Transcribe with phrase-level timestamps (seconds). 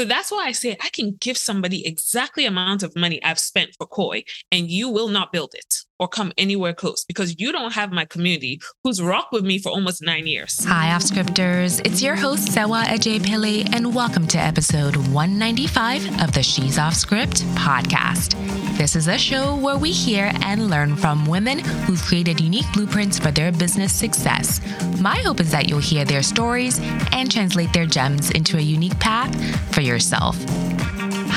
[0.00, 3.76] So that's why I say I can give somebody exactly amount of money I've spent
[3.76, 7.74] for Khoi and you will not build it or come anywhere close because you don't
[7.74, 10.64] have my community who's rocked with me for almost nine years.
[10.64, 11.80] Hi, off scripters.
[11.84, 13.20] It's your host, Sewa Ajay
[13.74, 18.34] and welcome to episode 195 of the She's Off Script podcast.
[18.78, 23.18] This is a show where we hear and learn from women who've created unique blueprints
[23.18, 24.60] for their business success.
[25.00, 26.80] My hope is that you'll hear their stories
[27.12, 29.30] and translate their gems into a unique path
[29.74, 30.38] for yourself.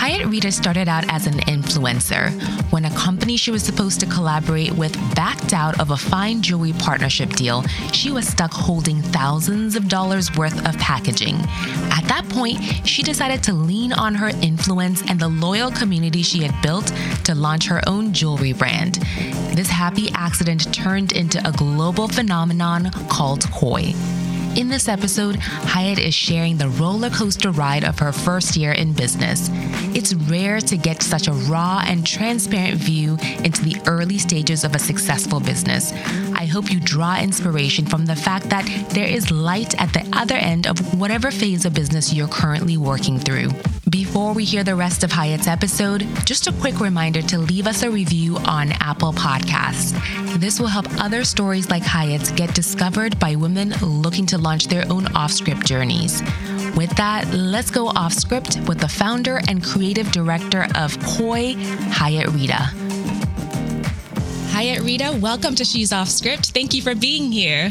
[0.04, 2.30] Hayet Rida started out as an influencer
[2.74, 6.74] when a company she was supposed to collaborate with backed out of a fine jewelry
[6.74, 7.64] partnership deal.
[7.94, 11.36] She was stuck holding thousands of dollars worth of packaging.
[11.89, 16.44] At that point, she decided to lean on her influence and the loyal community she
[16.44, 16.92] had built
[17.24, 18.96] to launch her own jewelry brand.
[19.56, 23.94] This happy accident turned into a global phenomenon called Khoi.
[24.56, 28.94] In this episode, Hayet is sharing the roller coaster ride of her first year in
[28.94, 29.50] business.
[29.96, 34.75] It's rare to get such a raw and transparent view into the early stages of
[34.75, 35.92] a successful business.
[36.36, 40.36] I hope you draw inspiration from the fact that there is light at the other
[40.36, 43.49] end of whatever phase of business you're currently working through.
[43.94, 47.83] Before we hear the rest of Hayet's episode, just a quick reminder to leave us
[47.83, 49.94] a review on Apple Podcasts.
[50.39, 54.83] This will help other stories like Hayet's get discovered by women looking to launch their
[54.91, 56.23] own off script journeys.
[56.75, 62.25] With that, let's go off script with the founder and creative director of Khoi, Hayet
[62.30, 62.73] Rida.
[64.53, 66.49] Hayet Rida, welcome to She's Off Script.
[66.49, 67.69] Thank you for being here.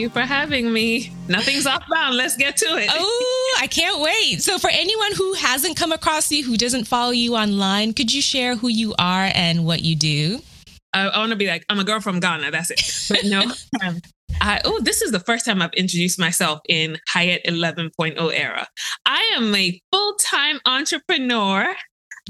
[0.00, 1.12] You for having me.
[1.28, 2.16] Nothing's off bound.
[2.16, 2.88] Let's get to it.
[2.90, 4.40] Oh, I can't wait.
[4.40, 8.22] So, for anyone who hasn't come across you, who doesn't follow you online, could you
[8.22, 10.40] share who you are and what you do?
[10.94, 12.50] I, I want to be like, I'm a girl from Ghana.
[12.50, 12.80] That's it.
[13.10, 13.42] But no,
[13.86, 14.00] um,
[14.40, 18.66] I, oh, this is the first time I've introduced myself in Hayet 11.0 era.
[19.04, 21.76] I am a full time entrepreneur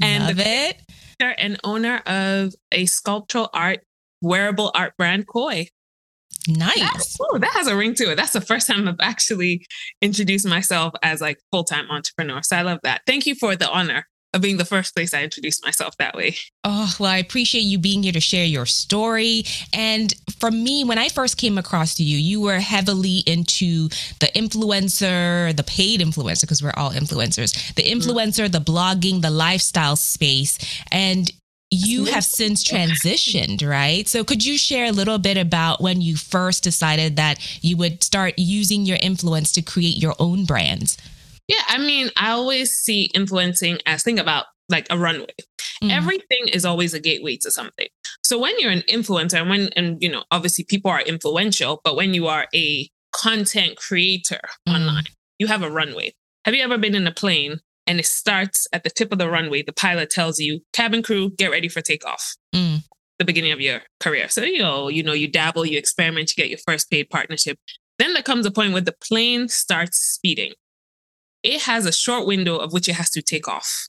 [0.01, 0.81] and Love it.
[1.21, 3.79] and owner of a sculptural art,
[4.21, 5.69] wearable art brand, Khoi.
[6.47, 7.17] Nice.
[7.21, 8.15] oh, that has a ring to it.
[8.15, 9.65] That's the first time I've actually
[10.01, 12.41] introduced myself as like full time entrepreneur.
[12.41, 13.01] So I love that.
[13.05, 16.35] Thank you for the honor of being the first place I introduced myself that way.
[16.63, 19.43] Oh, well, I appreciate you being here to share your story.
[19.73, 25.55] And for me, when I first came across you, you were heavily into the influencer,
[25.55, 27.99] the paid influencer, because we're all influencers, the mm-hmm.
[27.99, 28.51] influencer, mm-hmm.
[28.51, 30.57] the blogging, the lifestyle space.
[30.91, 31.29] And
[31.71, 34.07] you have since transitioned, right?
[34.07, 38.03] So could you share a little bit about when you first decided that you would
[38.03, 40.97] start using your influence to create your own brands?
[41.47, 45.33] Yeah, I mean, I always see influencing as think about like a runway.
[45.83, 45.91] Mm.
[45.91, 47.87] Everything is always a gateway to something.
[48.23, 51.95] So when you're an influencer, and when and you know, obviously people are influential, but
[51.95, 54.75] when you are a content creator mm.
[54.75, 55.03] online,
[55.39, 56.13] you have a runway.
[56.45, 57.59] Have you ever been in a plane
[57.91, 59.61] and it starts at the tip of the runway?
[59.61, 62.35] The pilot tells you, cabin crew, get ready for takeoff.
[62.55, 62.83] Mm.
[63.19, 64.29] The beginning of your career.
[64.29, 67.57] So you know, you know, you dabble, you experiment, you get your first paid partnership.
[67.99, 70.53] Then there comes a point where the plane starts speeding
[71.43, 73.87] it has a short window of which it has to take off.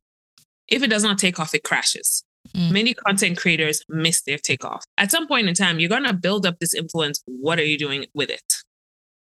[0.68, 2.24] If it does not take off, it crashes.
[2.56, 2.72] Mm.
[2.72, 4.84] Many content creators miss their takeoff.
[4.98, 7.22] At some point in time, you're going to build up this influence.
[7.26, 8.54] What are you doing with it?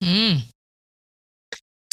[0.04, 0.42] Mm.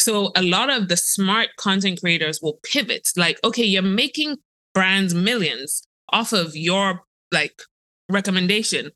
[0.08, 4.38] So, a lot of the smart content creators will pivot like, okay, you're making
[4.72, 7.60] brands millions off of your like
[8.08, 8.92] recommendation.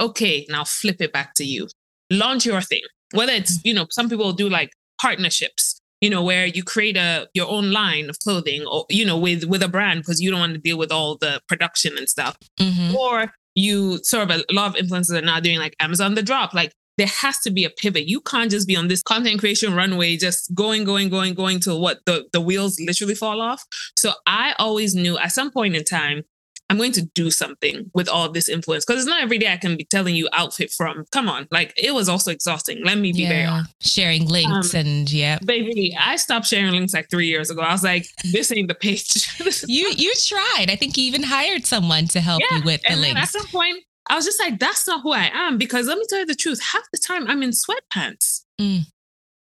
[0.00, 1.68] Okay, now flip it back to you.
[2.10, 2.80] Launch your thing.
[3.12, 7.28] Whether it's, you know, some people do like partnerships you know, where you create a
[7.34, 10.40] your own line of clothing or, you know, with with a brand because you don't
[10.40, 12.38] want to deal with all the production and stuff.
[12.58, 12.96] Mm-hmm.
[12.96, 16.52] Or you sort of a lot of influencers are now doing like Amazon the drop.
[16.52, 18.08] Like there has to be a pivot.
[18.08, 21.76] You can't just be on this content creation runway, just going, going, going, going to
[21.76, 23.64] what the, the wheels literally fall off.
[23.96, 26.24] So I always knew at some point in time,
[26.70, 29.58] I'm going to do something with all this influence because it's not every day I
[29.58, 31.04] can be telling you outfit from.
[31.12, 32.82] Come on, like it was also exhausting.
[32.82, 33.74] Let me be yeah, very honest.
[33.86, 37.60] Sharing links um, and yeah, baby, I stopped sharing links like three years ago.
[37.60, 39.28] I was like, this ain't the page.
[39.66, 40.70] you you tried.
[40.70, 43.20] I think you even hired someone to help yeah, you with the and links.
[43.20, 46.04] at some point, I was just like, that's not who I am because let me
[46.08, 46.60] tell you the truth.
[46.62, 48.42] Half the time, I'm in sweatpants.
[48.60, 48.86] Mm.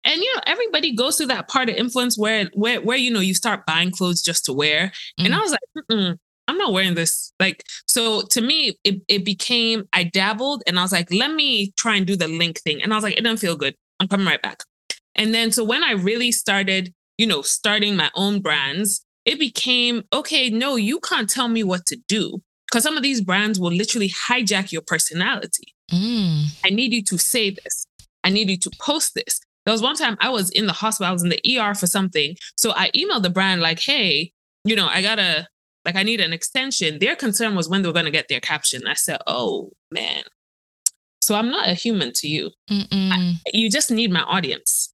[0.05, 3.19] And you know, everybody goes through that part of influence where where where you know
[3.19, 4.91] you start buying clothes just to wear.
[5.19, 5.25] Mm.
[5.25, 6.17] And I was like,
[6.49, 7.31] I'm not wearing this.
[7.39, 11.73] Like, so to me, it, it became, I dabbled and I was like, let me
[11.77, 12.81] try and do the link thing.
[12.81, 13.75] And I was like, it doesn't feel good.
[13.99, 14.63] I'm coming right back.
[15.13, 20.01] And then, so when I really started, you know, starting my own brands, it became,
[20.11, 23.71] okay, no, you can't tell me what to do because some of these brands will
[23.71, 25.73] literally hijack your personality.
[25.91, 26.45] Mm.
[26.63, 27.85] I need you to say this.
[28.23, 29.39] I need you to post this.
[29.65, 31.87] There was one time I was in the hospital, I was in the ER for
[31.87, 32.35] something.
[32.57, 34.31] So I emailed the brand like, hey,
[34.63, 35.47] you know, I gotta
[35.85, 36.99] like I need an extension.
[36.99, 38.87] Their concern was when they were gonna get their caption.
[38.87, 40.23] I said, oh man.
[41.21, 42.49] So I'm not a human to you.
[43.13, 44.93] I, you just need my audience.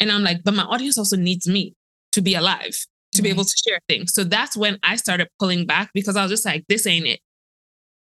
[0.00, 1.74] And I'm like, but my audience also needs me
[2.12, 2.76] to be alive,
[3.16, 3.36] to be mm-hmm.
[3.36, 4.12] able to share things.
[4.14, 7.20] So that's when I started pulling back because I was just like, this ain't it.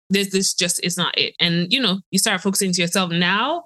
[0.10, 1.34] This this just is not it.
[1.40, 3.64] And you know, you start focusing to yourself now.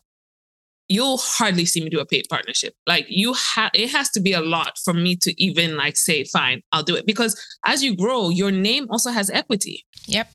[0.88, 2.74] You'll hardly see me do a paid partnership.
[2.88, 6.24] Like you have, it has to be a lot for me to even like say,
[6.24, 7.06] fine, I'll do it.
[7.06, 9.86] Because as you grow, your name also has equity.
[10.08, 10.32] Yep.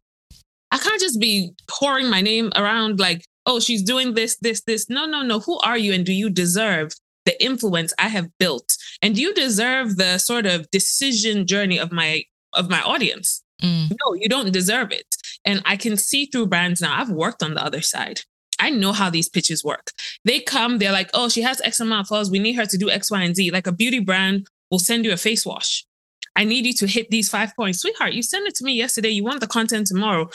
[0.71, 4.89] I can't just be pouring my name around like, oh, she's doing this, this, this.
[4.89, 5.41] No, no, no.
[5.41, 6.93] Who are you and do you deserve
[7.25, 8.77] the influence I have built?
[9.03, 12.25] And you deserve the sort of decision journey of my
[12.55, 13.43] of my audience?
[13.63, 13.91] Mm.
[13.91, 15.17] No, you don't deserve it.
[15.45, 17.01] And I can see through brands now.
[17.01, 18.21] I've worked on the other side.
[18.59, 19.91] I know how these pitches work.
[20.25, 22.31] They come, they're like, oh, she has X amount of followers.
[22.31, 23.51] We need her to do X, Y, and Z.
[23.51, 25.85] Like a beauty brand will send you a face wash.
[26.37, 27.81] I need you to hit these five points.
[27.81, 29.11] Sweetheart, you sent it to me yesterday.
[29.11, 30.29] You want the content tomorrow.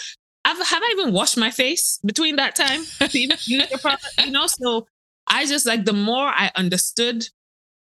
[0.45, 4.05] I've, have I even washed my face between that time to even use your product?
[4.23, 4.87] You know, so
[5.29, 7.27] I just like the more I understood,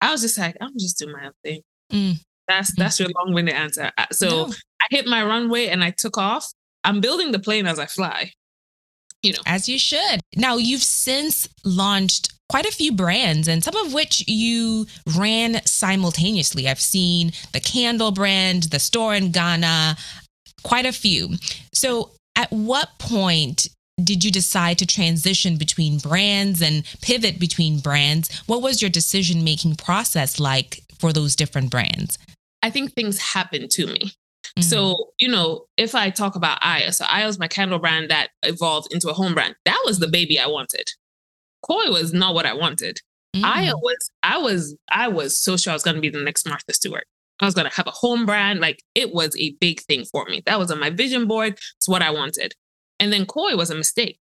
[0.01, 1.61] I was just like, I'm just doing my own thing.
[1.91, 2.15] Mm.
[2.47, 3.91] That's that's your long-winded answer.
[3.97, 4.53] Uh, So No.
[4.81, 6.51] I hit my runway and I took off.
[6.83, 8.31] I'm building the plane as I fly.
[9.23, 10.19] You know, As you should.
[10.35, 14.85] Now, you've since launched quite a few brands, and some of which you
[15.17, 16.67] ran simultaneously.
[16.67, 19.97] I've seen the candle brand, the store in Ghana,
[20.61, 21.37] quite a few.
[21.73, 23.69] So, at what point
[24.03, 28.41] did you decide to transition between brands and pivot between brands?
[28.45, 32.17] What was your decision making process like for those different brands?
[32.61, 34.11] I think things happen to me.
[34.59, 34.63] Mm.
[34.63, 38.29] So, you know, if I talk about Aya, so Aya was my candle brand that
[38.43, 39.55] evolved into a home brand.
[39.65, 40.89] That was the baby I wanted.
[41.65, 42.99] Khoi was not what I wanted.
[43.35, 43.43] Mm.
[43.43, 46.47] Aya was, I was, I was so sure I was going to be the next
[46.47, 47.05] Martha Stewart.
[47.39, 48.59] I was going to have a home brand.
[48.59, 50.41] Like it was a big thing for me.
[50.45, 51.59] That was on my vision board.
[51.77, 52.55] It's what I wanted.
[52.99, 54.19] And then Khoi was a mistake.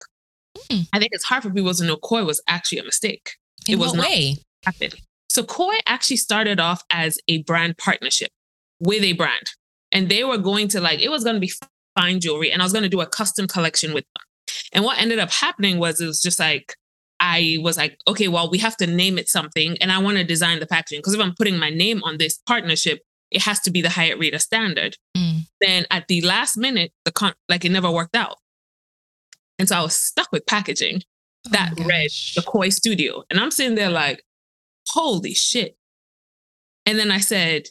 [0.71, 0.89] Mm.
[0.93, 3.33] I think it's hard for people to know Khoi was actually a mistake.
[3.67, 4.37] in it was not- way?
[4.65, 4.91] happen.
[5.29, 8.31] So Khoi actually started off as a brand partnership
[8.81, 9.53] with a brand.
[9.91, 11.53] And they were going to like, it was going to be
[11.97, 12.51] fine jewelry.
[12.51, 14.25] And I was going to do a custom collection with them.
[14.73, 16.77] And what ended up happening was it was just like,
[17.21, 19.77] I was like, okay, well, we have to name it something.
[19.81, 20.99] And I want to design the packaging.
[20.99, 24.17] Because if I'm putting my name on this partnership, it has to be the Hayet
[24.17, 24.97] Rida standard.
[25.17, 25.47] Mm.
[25.61, 28.39] Then at the last minute, the con- like it never worked out.
[29.63, 31.05] And so I was stuck with packaging
[31.53, 33.23] that Oh, read the Khoi studio.
[33.31, 34.25] And I'm sitting there like,
[34.89, 35.77] holy shit.
[36.85, 37.69] And then I said,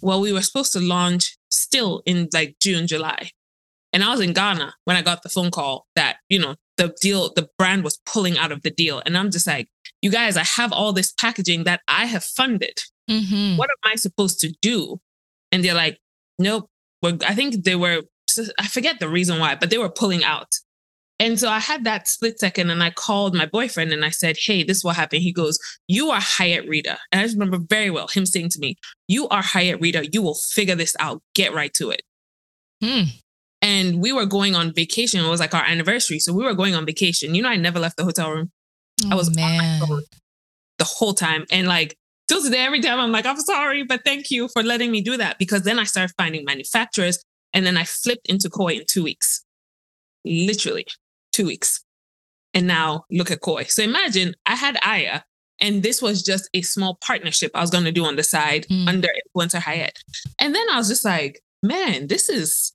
[0.00, 3.32] well, we were supposed to launch still in like June, July.
[3.92, 6.96] And I was in Ghana when I got the phone call that, you know, the
[7.02, 9.02] deal, the brand was pulling out of the deal.
[9.04, 9.68] And I'm just like,
[10.00, 12.80] you guys, I have all this packaging that I have funded.
[13.10, 13.58] Mhm.
[13.58, 15.02] What am I supposed to do?
[15.52, 15.98] And they're like,
[16.38, 16.70] nope.
[17.02, 18.04] We're, I think they were,
[18.58, 20.48] I forget the reason why, but they were pulling out.
[21.18, 24.36] And so I had that split second and I called my boyfriend and I said,
[24.38, 25.22] Hey, this is what happened.
[25.22, 25.58] He goes,
[25.88, 26.96] You are Hayet Rida.
[27.10, 28.76] And I just remember very well him saying to me,
[29.08, 30.12] You are Hayet Rida.
[30.12, 31.22] You will figure this out.
[31.34, 32.02] Get right to it.
[32.82, 33.04] Hmm.
[33.62, 35.24] And we were going on vacation.
[35.24, 36.18] It was like our anniversary.
[36.18, 37.34] So we were going on vacation.
[37.34, 38.50] You know, I never left the hotel room
[39.10, 39.80] I was oh, on my man.
[39.80, 40.02] phone
[40.78, 41.46] the whole time.
[41.50, 41.96] And like
[42.28, 45.16] till today, every time I'm like, I'm sorry, but thank you for letting me do
[45.16, 45.38] that.
[45.38, 47.22] Because then I started finding manufacturers
[47.54, 49.42] and then I flipped into Khoi in two weeks.
[50.26, 50.86] Literally
[51.36, 51.82] two weeks.
[52.54, 53.64] And now look at Khoi.
[53.64, 55.20] So imagine I had Aya
[55.60, 58.66] and this was just a small partnership I was going to do on the side
[58.70, 58.88] Mm.
[58.88, 59.92] under Influencer Hayet.
[60.38, 62.72] And then I was just like, man, this is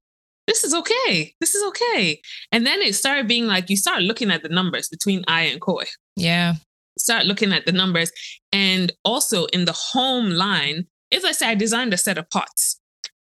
[0.48, 1.34] this is okay.
[1.40, 2.20] This is okay.
[2.52, 5.62] And then it started being like you start looking at the numbers between Aya and
[5.62, 6.56] Khoi Yeah.
[7.00, 8.12] start looking at the numbers.
[8.52, 12.80] And also in the home line, if I say I designed a set of pots,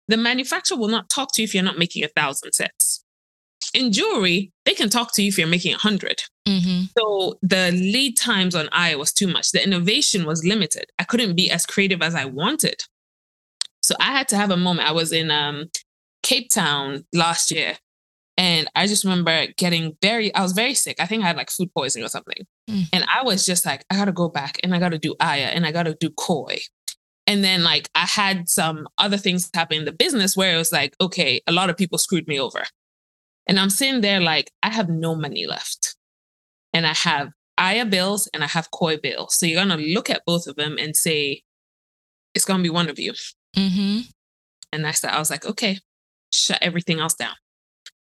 [0.07, 3.02] the manufacturer will not talk to you if you're not making a thousand sets.
[3.73, 6.23] In jewelry, they can talk to you if you're making a hundred.
[6.47, 9.51] hmm So the lead times on I was too much.
[9.51, 10.85] The innovation was limited.
[10.99, 12.83] I couldn't be as creative as I wanted.
[13.81, 14.87] So I had to have a moment.
[14.87, 15.69] I was in um,
[16.23, 17.77] Cape Town last year.
[18.35, 20.97] And I just remember getting very, I was very sick.
[20.99, 22.47] I think I had like food poisoning or something.
[22.67, 22.85] Mm.
[22.91, 25.13] And I was just like, I got to go back and I got to do
[25.19, 26.57] Aya and I got to do Khoi.
[27.27, 30.71] And then like I had some other things happen in the business where it was
[30.71, 32.63] like, okay, a lot of people screwed me over.
[33.47, 35.95] And I'm sitting there like, I have no money left.
[36.73, 39.37] And I have Aya bills and I have Khoi bills.
[39.37, 41.43] So you're going to look at both of them and say,
[42.33, 43.13] it's going to be one of you.
[43.55, 43.99] hmm
[44.71, 45.79] And I said, I was like, okay,
[46.31, 47.35] shut everything else down.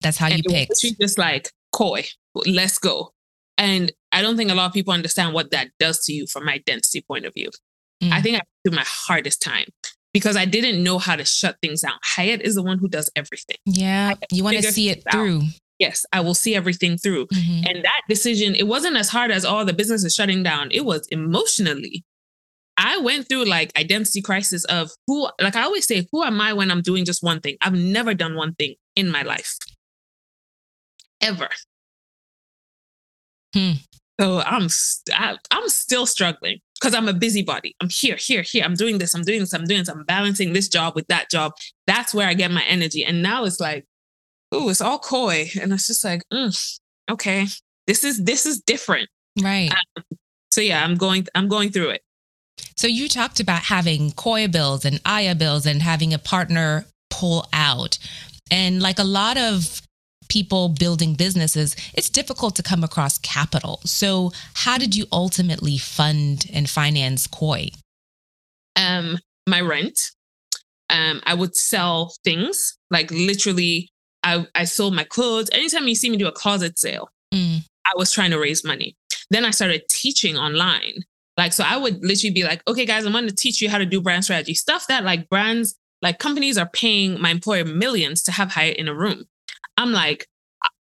[0.00, 0.70] That's how and you pick.
[0.70, 2.04] literally just like, Khoi,
[2.46, 3.12] let's go.
[3.58, 6.46] And I don't think a lot of people understand what that does to you from
[6.46, 7.50] my identity point of view.
[8.02, 8.12] Mm.
[8.12, 9.66] I think I through my hardest time
[10.12, 11.95] because I didn't know how to shut things down.
[12.16, 13.57] Hayet is the one who does everything.
[13.64, 14.14] Yeah.
[14.31, 15.42] You want to see it through.
[15.78, 17.26] Yes, I will see everything through.
[17.26, 17.66] Mm-hmm.
[17.66, 20.69] And that decision, it wasn't as hard as all oh, the business is shutting down.
[20.71, 22.04] It was emotionally.
[22.76, 26.52] I went through like identity crisis of who, like I always say, who am I
[26.52, 27.57] when I'm doing just one thing?
[27.61, 29.57] I've never done one thing in my life,
[31.21, 31.49] ever.
[33.54, 33.73] Hmm.
[34.21, 34.69] So I'm
[35.14, 37.77] I, I'm still struggling because I'm a busybody.
[37.81, 38.65] I'm here, here, here.
[38.65, 39.15] I'm doing this.
[39.15, 39.53] I'm doing this.
[39.53, 39.89] I'm doing this.
[39.89, 41.53] I'm balancing this job with that job.
[41.87, 43.05] That's where I get my energy.
[43.05, 43.87] And now it's like,
[44.51, 45.51] oh, it's all Khoi.
[45.61, 47.47] and it's just like, mm, okay,
[47.87, 49.09] this is this is different,
[49.41, 49.71] right?
[49.97, 50.05] Um,
[50.51, 52.03] so yeah, I'm going I'm going through it.
[52.77, 57.47] So you talked about having Khoi bills and Aya bills and having a partner pull
[57.53, 57.99] out,
[58.51, 59.83] and like a lot of
[60.33, 63.81] people building businesses, it's difficult to come across capital.
[63.85, 67.69] So, how did you ultimately fund and finance Khoi?
[68.77, 70.01] Um, my rent.
[70.89, 73.91] Um, I would sell things like literally.
[74.25, 75.51] I, I sold my clothes.
[75.53, 77.59] Anytime you see me do a closet sale, mm.
[77.85, 78.97] I was trying to raise money.
[79.31, 81.03] Then I started teaching online.
[81.37, 83.79] Like, so I would literally be like, okay, guys, I'm going to teach you how
[83.79, 88.23] to do brand strategy stuff that like brands, like companies are paying my employer millions
[88.25, 89.25] to have hired in a room.
[89.76, 90.26] I'm like,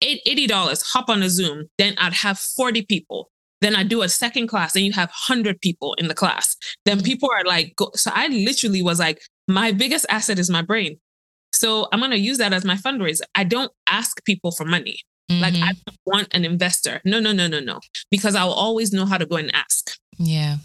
[0.03, 1.65] $80, hop on a Zoom.
[1.77, 3.29] Then I'd have 40 people.
[3.61, 6.57] Then I do a second class, and you have 100 people in the class.
[6.85, 7.05] Then mm-hmm.
[7.05, 7.91] people are like, go.
[7.95, 10.99] so I literally was like, my biggest asset is my brain.
[11.53, 13.21] So I'm going to use that as my fundraiser.
[13.35, 14.99] I don't ask people for money.
[15.31, 15.41] Mm-hmm.
[15.41, 15.93] Like I mm-hmm.
[16.05, 16.99] want an investor.
[17.05, 17.79] No, no, no, no, no.
[18.11, 19.95] Because I'll always know how to go and ask.
[20.17, 20.57] Yeah.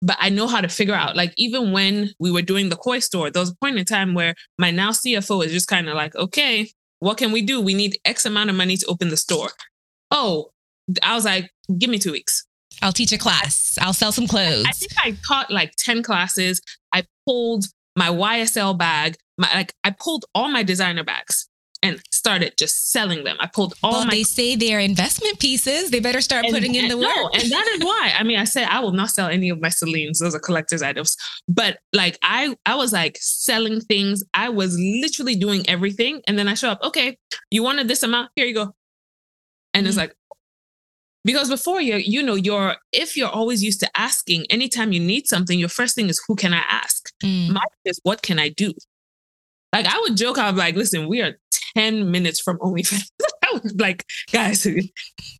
[0.00, 2.98] But I know how to figure out, like, even when we were doing the Khoi
[2.98, 5.94] store, there was a point in time where my now CFO is just kind of
[5.94, 6.70] like, okay,
[7.04, 7.60] what can we do?
[7.60, 9.50] We need X amount of money to open the store.
[10.10, 10.50] Oh,
[11.02, 12.46] I was like, give me two weeks.
[12.80, 13.76] I'll teach a class.
[13.80, 14.64] I'll sell some clothes.
[14.66, 16.62] I think I taught like 10 classes.
[16.94, 21.48] I pulled my YSL bag, my, like I pulled all my designer bags
[21.84, 23.36] and started just selling them.
[23.40, 24.10] I pulled all well, my.
[24.10, 25.90] They say they're investment pieces.
[25.90, 27.06] They better start and, putting in the work.
[27.14, 28.12] No, and that is why.
[28.18, 30.18] I mean, I said I will not sell any of my Celines.
[30.18, 31.16] Those are collector's items.
[31.46, 34.24] But like, I I was like selling things.
[34.34, 36.82] I was literally doing everything, and then I show up.
[36.82, 37.18] Okay,
[37.50, 38.30] you wanted this amount.
[38.34, 38.74] Here you go.
[39.72, 39.88] And mm-hmm.
[39.88, 40.14] it's like,
[41.24, 45.26] because before you you know you're if you're always used to asking anytime you need
[45.26, 47.50] something your first thing is who can i ask mm.
[47.50, 48.72] my is what can i do
[49.72, 51.34] like i would joke i'm like listen we are
[51.76, 53.10] 10 minutes from OnlyFans.
[53.44, 54.66] I was like, guys,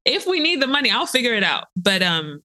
[0.04, 1.66] if we need the money, I'll figure it out.
[1.76, 2.42] But um,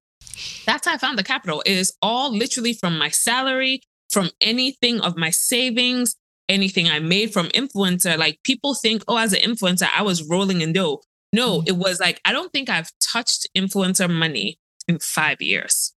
[0.65, 5.17] that's how I found the capital is all literally from my salary, from anything of
[5.17, 6.15] my savings,
[6.47, 8.17] anything I made from influencer.
[8.17, 11.01] Like people think, oh, as an influencer, I was rolling in dough.
[11.31, 11.67] No, mm.
[11.67, 15.93] it was like, I don't think I've touched influencer money in five years.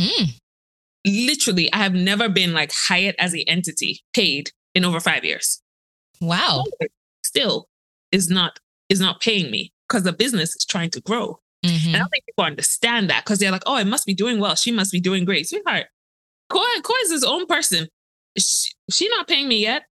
[0.00, 0.38] Mm.
[1.06, 5.62] Literally, I have never been like hired as the entity paid in over five years.
[6.20, 6.64] Wow.
[7.24, 7.68] Still
[8.12, 8.58] is not
[8.88, 11.40] is not paying me because the business is trying to grow.
[11.64, 11.88] Mm-hmm.
[11.88, 14.38] And I don't think people understand that because they're like, oh, it must be doing
[14.38, 14.54] well.
[14.54, 15.48] She must be doing great.
[15.48, 15.86] Sweetheart,
[16.50, 17.88] Khoi, Khoi is his own person.
[18.38, 19.82] She, she not paying me yet.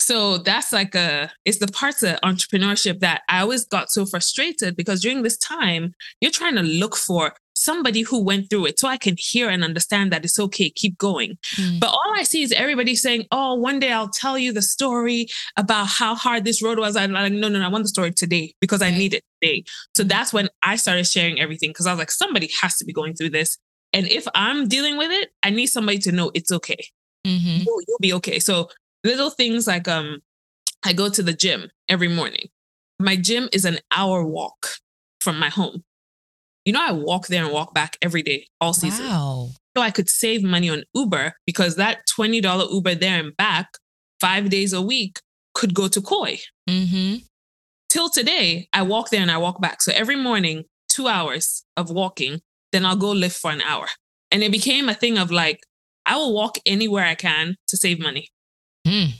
[0.00, 4.74] So that's like a, it's the parts of entrepreneurship that I always got so frustrated
[4.74, 7.34] because during this time, you're trying to look for
[7.68, 10.96] somebody who went through it so I can hear and understand that it's okay, keep
[10.96, 11.36] going.
[11.56, 11.80] Mm.
[11.80, 15.26] But all I see is everybody saying, Oh, one day I'll tell you the story
[15.58, 16.96] about how hard this road was.
[16.96, 19.64] I'm like, no, no, no, I want the story today because I need it today.
[19.94, 22.92] So that's when I started sharing everything because I was like, somebody has to be
[22.94, 23.58] going through this.
[23.92, 26.82] And if I'm dealing with it, I need somebody to know it's okay.
[27.26, 27.64] Mm-hmm.
[27.66, 28.38] You'll, you'll be okay.
[28.38, 28.70] So
[29.04, 30.20] little things like um
[30.84, 32.48] I go to the gym every morning.
[32.98, 34.68] My gym is an hour walk
[35.20, 35.84] from my home.
[36.68, 39.06] You know, I walk there and walk back every day, all season.
[39.06, 39.52] Wow.
[39.74, 43.70] So I could save money on Uber because that $20 Uber there and back,
[44.20, 45.18] five days a week,
[45.54, 46.40] could go to Khoi.
[46.68, 47.24] Mm-hmm.
[47.88, 49.80] Till today, I walk there and I walk back.
[49.80, 53.86] So every morning, two hours of walking, then I'll go lift for an hour.
[54.30, 55.60] And it became a thing of like,
[56.04, 58.28] I will walk anywhere I can to save money.
[58.86, 59.12] Mm.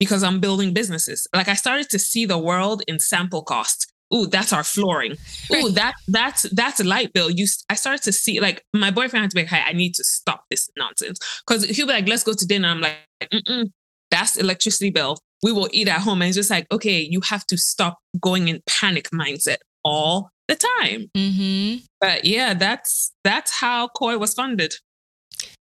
[0.00, 1.28] Because I'm building businesses.
[1.32, 5.16] Like I started to see the world in sample cost ooh, that's our flooring.
[5.52, 7.30] Ooh, that that's that's a light bill.
[7.30, 9.94] You, I started to see like my boyfriend had to be like, hey, I need
[9.94, 12.68] to stop this nonsense because he'll be like, let's go to dinner.
[12.68, 12.96] I'm like,
[13.32, 13.70] Mm-mm,
[14.10, 15.18] that's electricity bill.
[15.42, 18.48] We will eat at home, and it's just like, okay, you have to stop going
[18.48, 21.10] in panic mindset all the time.
[21.16, 21.84] Mm-hmm.
[22.00, 24.74] But yeah, that's that's how Khoi was funded.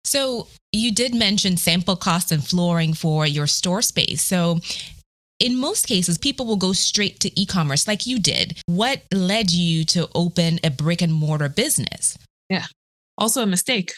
[0.03, 4.23] So you did mention sample cost and flooring for your store space.
[4.23, 4.59] So
[5.39, 8.59] in most cases, people will go straight to e commerce like you did.
[8.65, 12.17] What led you to open a brick and mortar business?
[12.49, 12.65] Yeah.
[13.17, 13.93] Also a mistake.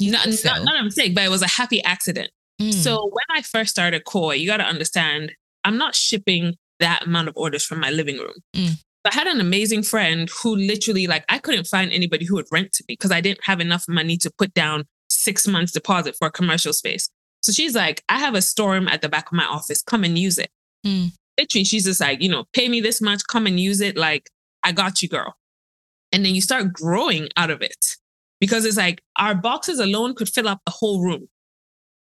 [0.00, 0.48] Not, so?
[0.50, 2.30] not, not, a mistake, but it was a happy accident.
[2.60, 2.74] Mm.
[2.74, 5.32] So when I first started Khoi, you got to understand,
[5.64, 8.34] I'm not shipping that amount of orders from my living room.
[8.54, 8.78] Mm.
[9.06, 12.72] I had an amazing friend who literally, like, I couldn't find anybody who would rent
[12.72, 16.26] to me because I didn't have enough money to put down six months deposit for
[16.26, 17.08] a commercial space.
[17.40, 19.80] So she's like, I have a storm at the back of my office.
[19.80, 20.50] Come and use it.
[20.86, 21.12] Mm.
[21.38, 23.96] Literally, she's just like, you know, pay me this much, come and use it.
[23.96, 24.30] Like,
[24.62, 25.34] I got you, girl.
[26.12, 27.96] And then you start growing out of it
[28.40, 31.28] because it's like our boxes alone could fill up the whole room.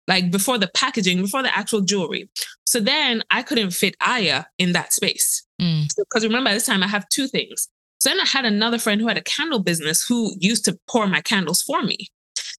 [0.07, 2.29] Like before the packaging, before the actual jewelry.
[2.65, 5.45] So then I couldn't fit Aya in that space.
[5.57, 6.21] Because mm.
[6.21, 7.67] so, remember, this time I have two things.
[7.99, 11.07] So then I had another friend who had a candle business who used to pour
[11.07, 12.07] my candles for me.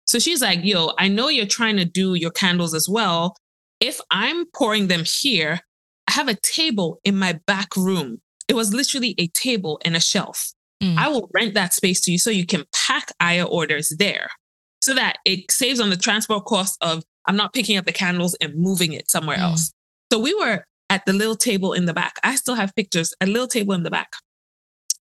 [0.06, 3.36] So she's like, yo, I know you're trying to do your candles as well.
[3.80, 5.60] If I'm pouring them here,
[6.08, 8.20] I have a table in my back room.
[8.48, 10.52] It was literally a table and a shelf.
[10.82, 10.96] Mm.
[10.96, 14.30] I will rent that space to you so you can pack Aya orders there
[14.80, 18.36] so that it saves on the transport cost of I'm not picking up the candles
[18.40, 19.42] and moving it somewhere mm.
[19.42, 19.72] else.
[20.10, 22.14] So we were at the little table in the back.
[22.24, 24.12] I still have pictures, a little table in the back.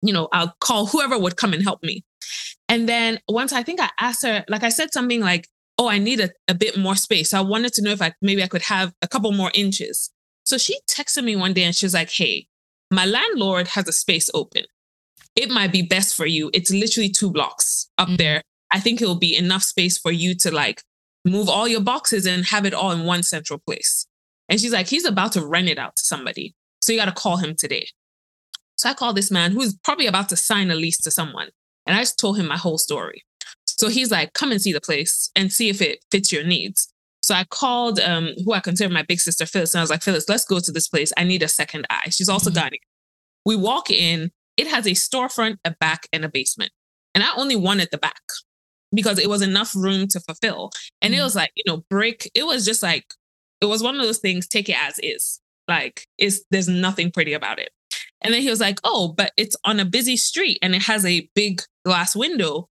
[0.00, 2.04] You know, I'll call whoever would come and help me.
[2.68, 5.46] And then once I think I asked her, like I said something like,
[5.78, 7.30] oh, I need a, a bit more space.
[7.30, 10.10] So I wanted to know if I maybe I could have a couple more inches.
[10.46, 12.46] So she texted me one day and she's like, hey,
[12.90, 14.64] my landlord has a space open.
[15.34, 16.50] It might be best for you.
[16.54, 18.16] It's literally two blocks up mm-hmm.
[18.16, 18.42] there.
[18.72, 20.82] I think it will be enough space for you to like
[21.24, 24.06] move all your boxes and have it all in one central place.
[24.48, 26.54] And she's like, he's about to rent it out to somebody.
[26.80, 27.88] So you got to call him today.
[28.76, 31.48] So I called this man who's probably about to sign a lease to someone.
[31.86, 33.24] And I just told him my whole story.
[33.64, 36.92] So he's like, come and see the place and see if it fits your needs.
[37.26, 40.04] So I called um, who I consider my big sister, Phyllis, and I was like,
[40.04, 41.12] Phyllis, let's go to this place.
[41.16, 42.08] I need a second eye.
[42.10, 42.68] She's also mm-hmm.
[42.68, 42.78] Ghanaian.
[43.44, 46.70] We walk in, it has a storefront, a back, and a basement.
[47.16, 48.22] And I only wanted the back
[48.94, 50.70] because it was enough room to fulfill.
[51.02, 51.20] And mm-hmm.
[51.20, 53.06] it was like, you know, brick, it was just like,
[53.60, 55.40] it was one of those things, take it as is.
[55.66, 57.70] Like, it's there's nothing pretty about it.
[58.22, 61.04] And then he was like, Oh, but it's on a busy street and it has
[61.04, 62.68] a big glass window.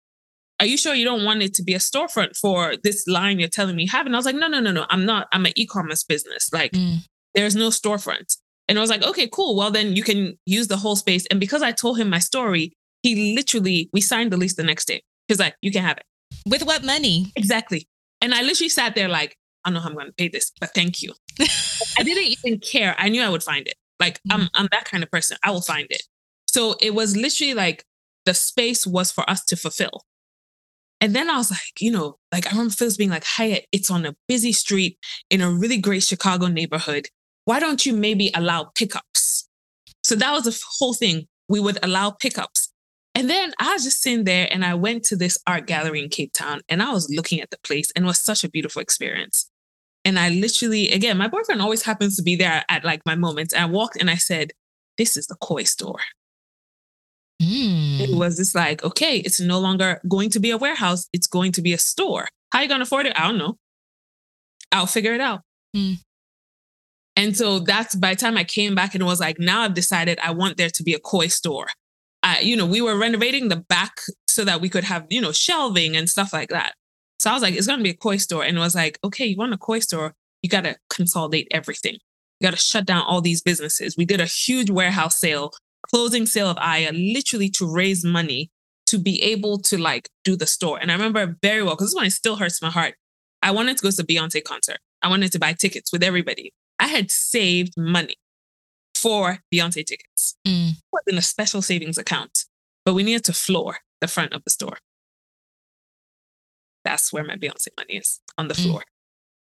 [0.61, 3.49] Are you sure you don't want it to be a storefront for this line you're
[3.49, 4.07] telling me you have?
[4.07, 4.87] And I was like, No, no, no, no.
[4.91, 5.29] I'm not.
[5.33, 6.51] I'm an e commerce business.
[6.53, 6.99] Like, mm.
[7.35, 8.37] there's no storefront.
[8.69, 9.57] And I was like, Okay, cool.
[9.57, 11.27] Well, then you can use the whole space.
[11.27, 14.87] And because I told him my story, he literally, we signed the lease the next
[14.87, 15.03] day.
[15.29, 16.05] He's like, You can have it.
[16.47, 17.33] With what money?
[17.37, 17.89] Exactly.
[18.21, 20.53] And I literally sat there like, I don't know how I'm going to pay this,
[20.61, 21.13] but thank you.
[21.99, 22.95] I didn't even care.
[22.99, 23.75] I knew I would find it.
[24.01, 24.43] Like mm-hmm.
[24.43, 25.37] I'm I'm that kind of person.
[25.43, 26.03] I will find it.
[26.47, 27.85] So it was literally like
[28.25, 30.05] the space was for us to fulfill.
[31.01, 33.91] And then I was like, you know, like I remember Phyllis being like, Hayet, it's
[33.91, 34.99] on a busy street
[35.31, 37.09] in a really great Chicago neighborhood.
[37.45, 39.49] Why don't you maybe allow pickups?
[40.03, 41.27] So that was the whole thing.
[41.49, 42.71] We would allow pickups.
[43.15, 46.09] And then I was just sitting there and I went to this art gallery in
[46.09, 48.83] Cape Town and I was looking at the place and it was such a beautiful
[48.83, 49.51] experience.
[50.05, 53.55] And I literally, again, my boyfriend always happens to be there at like my moments.
[53.55, 54.53] And I walked and I said,
[54.99, 56.01] This is the Khoi store.
[57.43, 58.01] Mm.
[58.01, 61.53] It was just like, okay, it's no longer going to be a warehouse, it's going
[61.53, 62.29] to be a store.
[62.53, 63.19] How are you going to afford it?
[63.19, 63.57] I don't know.
[64.73, 65.41] I'll figure it out.
[65.77, 65.99] Mm.
[67.17, 69.75] And so that's by the time I came back and it was like, now I've
[69.75, 71.69] decided I want there to be a Khoi store.
[72.23, 73.93] I, you know, we were renovating the back
[74.29, 76.75] so that we could have, you know, shelving and stuff like that.
[77.19, 78.45] So I was like, it's going to be a Khoi store.
[78.45, 80.15] And it was like, okay, you want a Khoi store?
[80.43, 81.95] You got to consolidate everything.
[82.41, 83.97] You got to shut down all these businesses.
[83.97, 85.53] We did a huge warehouse sale,
[85.95, 88.51] closing sale of Aya, literally to raise money
[88.87, 90.79] to be able to like do the store.
[90.79, 92.95] And I remember very well, because this one still hurts my heart.
[93.43, 94.79] I wanted to go to the Beyonce concert.
[95.03, 96.53] I wanted to buy tickets with everybody.
[96.79, 98.17] I had saved money
[98.95, 100.37] for Beyonce tickets.
[100.47, 100.71] Mm.
[100.71, 102.45] It was in a special savings account,
[102.85, 104.79] but we needed to floor the front of the store
[106.85, 108.65] that's where my Beyonce money is on the mm.
[108.65, 108.83] floor.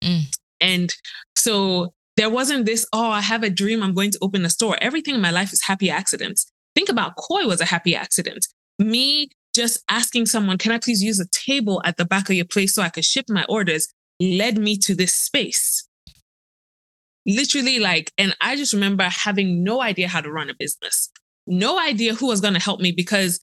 [0.03, 0.35] Mm.
[0.61, 0.95] And
[1.35, 4.77] so there wasn't this, oh, I have a dream, I'm going to open a store.
[4.81, 6.45] Everything in my life is happy accidents.
[6.75, 8.47] Think about Khoi was a happy accident.
[8.79, 12.45] Me just asking someone, can I please use a table at the back of your
[12.45, 13.87] place so I could ship my orders
[14.19, 15.87] led me to this space.
[17.25, 21.09] Literally, like, and I just remember having no idea how to run a business,
[21.47, 23.39] no idea who was going to help me because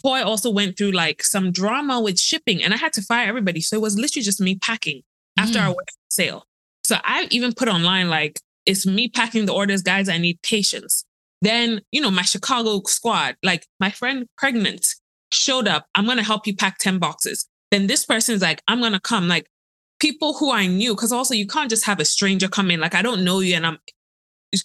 [0.00, 3.60] Khoi also went through like some drama with shipping and I had to fire everybody.
[3.60, 5.02] So it was literally just me packing
[5.38, 5.68] after mm.
[5.68, 5.76] our
[6.08, 6.44] sale.
[6.84, 10.08] So I even put online like, it's me packing the orders, guys.
[10.08, 11.04] I need patience.
[11.40, 14.86] Then, you know, my Chicago squad, like my friend pregnant
[15.32, 15.86] showed up.
[15.94, 17.48] I'm going to help you pack 10 boxes.
[17.70, 19.26] Then this person's like, I'm going to come.
[19.26, 19.46] Like
[19.98, 22.80] people who I knew, because also you can't just have a stranger come in.
[22.80, 23.78] Like, I don't know you and I'm,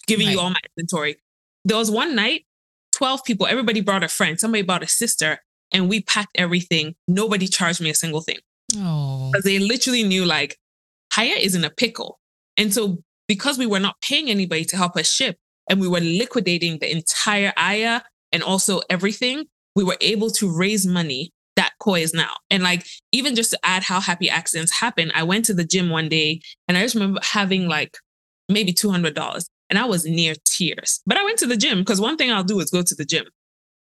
[0.05, 0.33] giving right.
[0.33, 1.15] you all my inventory.
[1.63, 2.45] There was one night,
[2.91, 5.39] 12 people, everybody brought a friend, somebody brought a sister,
[5.71, 6.95] and we packed everything.
[7.07, 8.37] Nobody charged me a single thing.
[8.75, 9.29] Oh.
[9.31, 10.57] Because they literally knew like
[11.17, 12.19] Hayet is in a pickle.
[12.57, 15.37] And so because we were not paying anybody to help us ship
[15.69, 18.01] and we were liquidating the entire Aya
[18.31, 22.33] and also everything, we were able to raise money that Khoi is now.
[22.49, 25.89] And like, even just to add how happy accidents happen, I went to the gym
[25.89, 27.97] one day and I just remember having like
[28.47, 31.01] maybe $200 and I was near tears.
[31.05, 33.05] But I went to the gym because one thing I'll do is go to the
[33.05, 33.25] gym.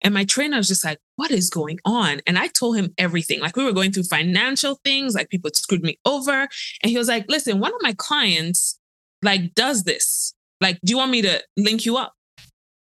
[0.02, 2.20] And my trainer was just like, what is going on?
[2.26, 3.40] And I told him everything.
[3.40, 6.48] Like we were going through financial things, like people screwed me over.
[6.82, 8.78] And he was like, listen, one of my clients
[9.22, 10.34] like does this.
[10.60, 12.14] Like, do you want me to link you up?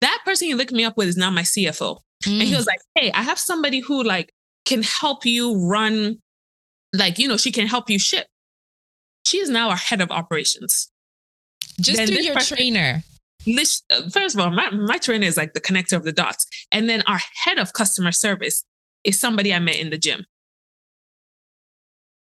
[0.02, 2.00] That person he linked me up with is now my CFO.
[2.24, 2.32] Mm.
[2.34, 2.58] And he mm.
[2.58, 4.34] was like, hey, I have somebody who like
[4.66, 6.20] can help you run,
[6.94, 8.28] like, you know, she can help you ship.
[9.26, 10.92] She is now our head of operations.
[11.80, 13.04] Just then through your person, trainer.
[14.12, 16.46] First of all, my, my trainer is like the connector of the dots.
[16.72, 18.64] And then our head of customer service
[19.04, 20.26] is somebody I met in the gym.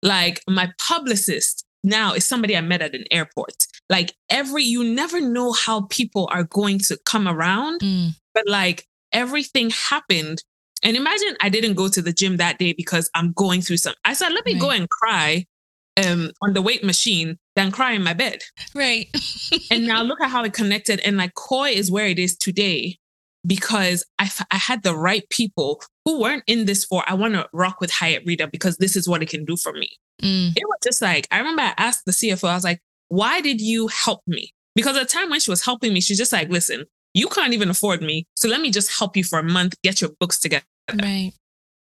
[0.02, 3.68] Like my publicist now is somebody I met at an airport.
[3.90, 8.12] Like every, you never know how people are going to come around, mm.
[8.34, 10.44] but like everything happened
[10.84, 13.94] and imagine I didn't go to the gym that day because I'm going through some.
[14.04, 14.62] I said, let me right.
[14.62, 15.46] go and cry
[16.06, 18.42] um, on the weight machine than cry in my bed.
[18.74, 19.08] Right.
[19.72, 21.00] and now look at how it connected.
[21.02, 22.98] And like Khoi is where it is today
[23.46, 27.34] because I, f- I had the right people who weren't in this for, I want
[27.34, 29.90] to rock with Hayet Rida because this is what it can do for me.
[30.22, 30.52] Mm.
[30.56, 33.62] It was just like, I remember I asked the CFO, I was like, why did
[33.62, 34.54] you help me?
[34.76, 37.54] Because at the time when she was helping me, she's just like, listen, you can't
[37.54, 38.26] even afford me.
[38.36, 40.66] So let me just help you for a month, get your books together.
[40.92, 41.34] Right.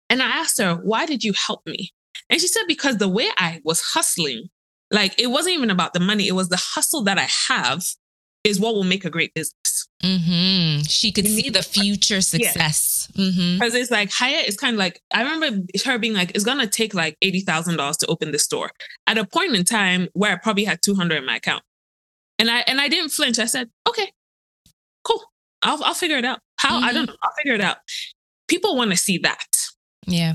[0.08, 1.90] And I asked her, why did you help me?
[2.30, 4.48] And she said, because the way I was hustling,
[4.90, 7.84] like it wasn't even about the money, it was the hustle that I have
[8.44, 9.88] is what will make a great business.
[10.02, 10.82] Mm-hmm.
[10.82, 13.08] She could see the future success.
[13.12, 13.76] Because mm-hmm.
[13.76, 16.68] it's like Hayet is kind of like, I remember her being like, it's going to
[16.68, 18.70] take like $80,000 to open the store
[19.06, 21.64] at a point in time where I probably had 200 in my account.
[22.38, 23.40] And I, and I didn't flinch.
[23.40, 24.12] I said, okay,
[25.02, 25.20] cool.
[25.62, 26.38] I'll, I'll figure it out.
[26.56, 26.76] How?
[26.76, 26.84] Mm-hmm.
[26.84, 27.16] I don't know.
[27.22, 27.78] I'll figure it out
[28.48, 29.46] people want to see that.
[30.06, 30.34] Yeah.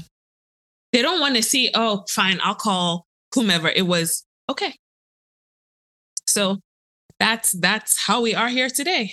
[0.94, 3.68] They don't want to see, oh, fine, I'll call whomever.
[3.68, 4.76] It was okay.
[6.26, 6.58] So
[7.20, 9.12] that's that's how we are here today.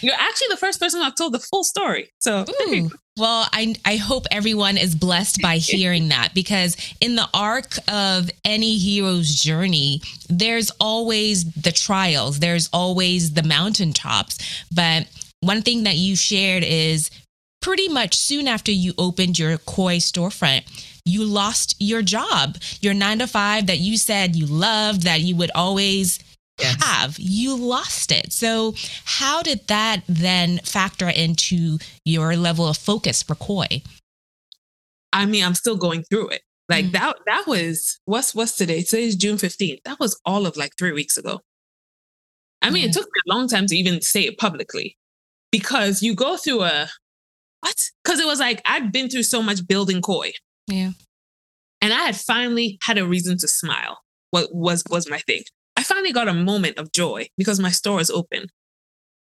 [0.00, 2.10] You're actually the first person I've told the full story.
[2.20, 7.28] So Ooh, well, I I hope everyone is blessed by hearing that because in the
[7.34, 14.38] arc of any hero's journey, there's always the trials, there's always the mountaintops.
[14.74, 15.06] But
[15.40, 17.10] one thing that you shared is
[17.60, 20.64] pretty much soon after you opened your Khoi storefront,
[21.04, 25.36] you lost your job, your nine to five that you said you loved, that you
[25.36, 26.18] would always
[26.60, 26.82] yes.
[26.82, 27.18] have.
[27.18, 28.32] You lost it.
[28.32, 33.82] So, how did that then factor into your level of focus for Khoi?
[35.12, 36.42] I mean, I'm still going through it.
[36.68, 36.92] Like mm.
[36.92, 38.82] that, that was what's what's today?
[38.82, 39.82] Today's June 15th.
[39.84, 41.40] That was all of like three weeks ago.
[42.62, 44.96] I mean, it took me a long time to even say it publicly
[45.50, 46.88] because you go through a
[47.60, 47.90] what?
[48.02, 50.32] Because it was like I'd been through so much building Khoi.
[50.66, 50.92] Yeah.
[51.80, 54.00] And I had finally had a reason to smile.
[54.30, 55.42] What was was my thing.
[55.76, 58.46] I finally got a moment of joy because my store is open.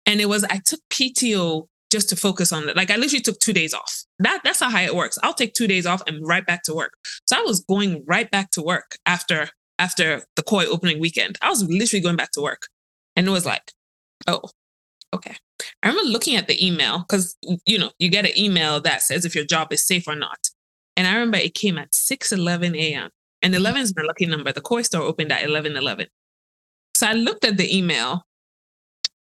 [0.07, 2.77] And it was I took PTO just to focus on it.
[2.77, 4.05] Like I literally took two days off.
[4.19, 5.19] That that's how Hayet works.
[5.23, 6.95] I'll take two days off and right back to work.
[7.27, 11.39] So I was going right back to work after after the Khoi opening weekend.
[11.43, 12.69] I was literally going back to work.
[13.17, 13.73] And it was like,
[14.27, 14.43] oh,
[15.13, 15.37] okay.
[15.83, 19.25] I remember looking at the email because, you know, you get an email that says
[19.25, 20.39] if your job is safe or not.
[20.97, 23.11] And I remember it came at 6 11 a.m.
[23.41, 24.53] And 11 is my lucky number.
[24.53, 26.07] The Khoi store opened at 11 11.
[26.95, 28.27] So I looked at the email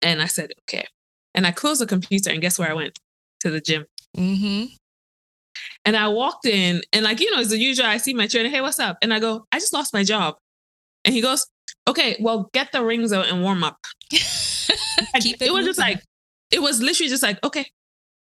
[0.03, 0.87] and I said, okay.
[1.35, 2.99] And I closed the computer and guess where I went?
[3.41, 3.87] To the gym.
[4.17, 4.75] Mm-hmm.
[5.85, 8.49] And I walked in and, like, you know, as the usual, I see my trainer,
[8.49, 8.99] hey, what's up?
[9.03, 10.37] And I go, I just lost my job.
[11.05, 11.47] And he goes,
[11.89, 13.79] okay, well, get the rings out and warm up.
[14.11, 16.03] it, it was just like,
[16.51, 17.67] it was literally just like, okay.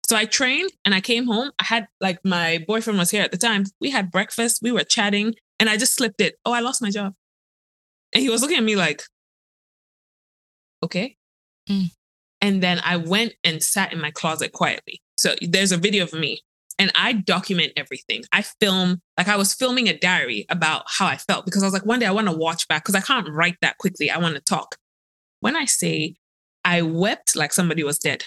[0.08, 1.52] So I trained and I came home.
[1.60, 3.66] I had like my boyfriend was here at the time.
[3.82, 6.36] We had breakfast, we were chatting, and I just slipped it.
[6.46, 7.14] Oh, I lost my job.
[8.14, 9.04] And he was looking at me like,
[10.82, 11.18] okay.
[11.70, 11.92] Mm.
[12.40, 15.02] And then I went and sat in my closet quietly.
[15.18, 16.42] So there's a video of me
[16.80, 18.24] and I document everything.
[18.32, 21.74] I film, like I was filming a diary about how I felt because I was
[21.74, 24.10] like, one day I want to watch back because I can't write that quickly.
[24.12, 24.78] I want to talk.
[25.40, 26.16] When I say
[26.64, 28.26] I wept like somebody was dead.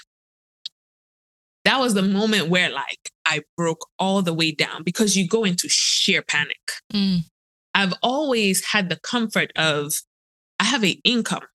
[1.65, 5.45] That was the moment where like I broke all the way down because you go
[5.45, 6.59] into sheer panic.
[6.93, 7.25] Mm.
[7.75, 9.95] I've always had the comfort of
[10.59, 11.47] I have an income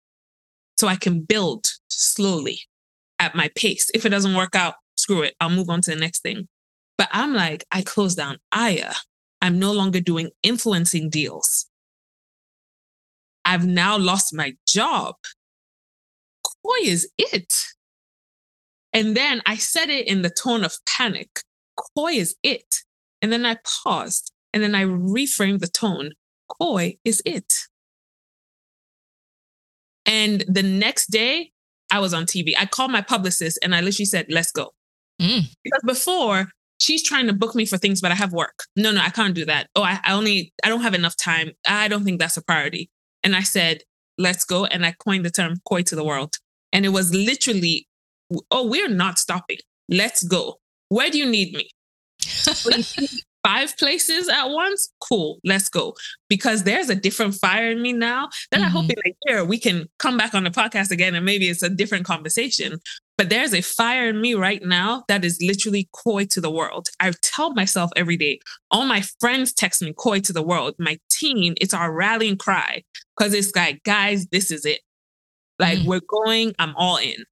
[0.77, 2.59] so I can build slowly
[3.19, 3.89] at my pace.
[3.93, 5.35] If it doesn't work out, screw it.
[5.39, 6.47] I'll move on to the next thing.
[6.97, 8.93] But I'm like, I closed down Aya.
[9.41, 11.67] I'm no longer doing influencing deals.
[13.43, 15.15] I've now lost my job.
[16.43, 17.53] Khoi is it.
[18.95, 21.41] And then I said it in the tone of panic.
[21.77, 22.77] Khoi is it.
[23.21, 26.11] And then I paused and then I reframed the tone.
[26.47, 27.53] Khoi is it.
[30.05, 31.51] And the next day,
[31.91, 32.53] I was on TV.
[32.57, 34.73] I called my publicist and I literally said, let's go.
[35.21, 35.43] Mm.
[35.63, 36.47] Because before,
[36.79, 38.63] she's trying to book me for things, but I have work.
[38.77, 39.67] No, no, I can't do that.
[39.75, 41.51] Oh, I, I only, I don't have enough time.
[41.67, 42.89] I don't think that's a priority.
[43.23, 43.81] And I said,
[44.17, 44.65] let's go.
[44.65, 46.35] And I coined the term Khoi to the world.
[46.71, 47.87] And it was literally,
[48.51, 49.57] oh, we're not stopping.
[49.89, 50.55] Let's go.
[50.89, 51.69] Where do you need me?
[53.45, 55.93] five places at once, cool, let's go.
[56.29, 58.65] Because there's a different fire in me now that mm-hmm.
[58.65, 58.99] I hope mm-hmm.
[59.05, 61.69] in a year we can come back on the podcast again and maybe it's a
[61.69, 62.79] different conversation.
[63.17, 66.89] But there's a fire in me right now that is literally Khoi to the world.
[66.99, 68.39] I tell myself every day,
[68.71, 70.73] all my friends text me Khoi to the world.
[70.79, 72.83] My team, it's our rallying cry
[73.15, 74.81] because it's like, guys, this is it.
[75.59, 75.85] Like, mm.
[75.85, 77.23] we're going, I'm all in.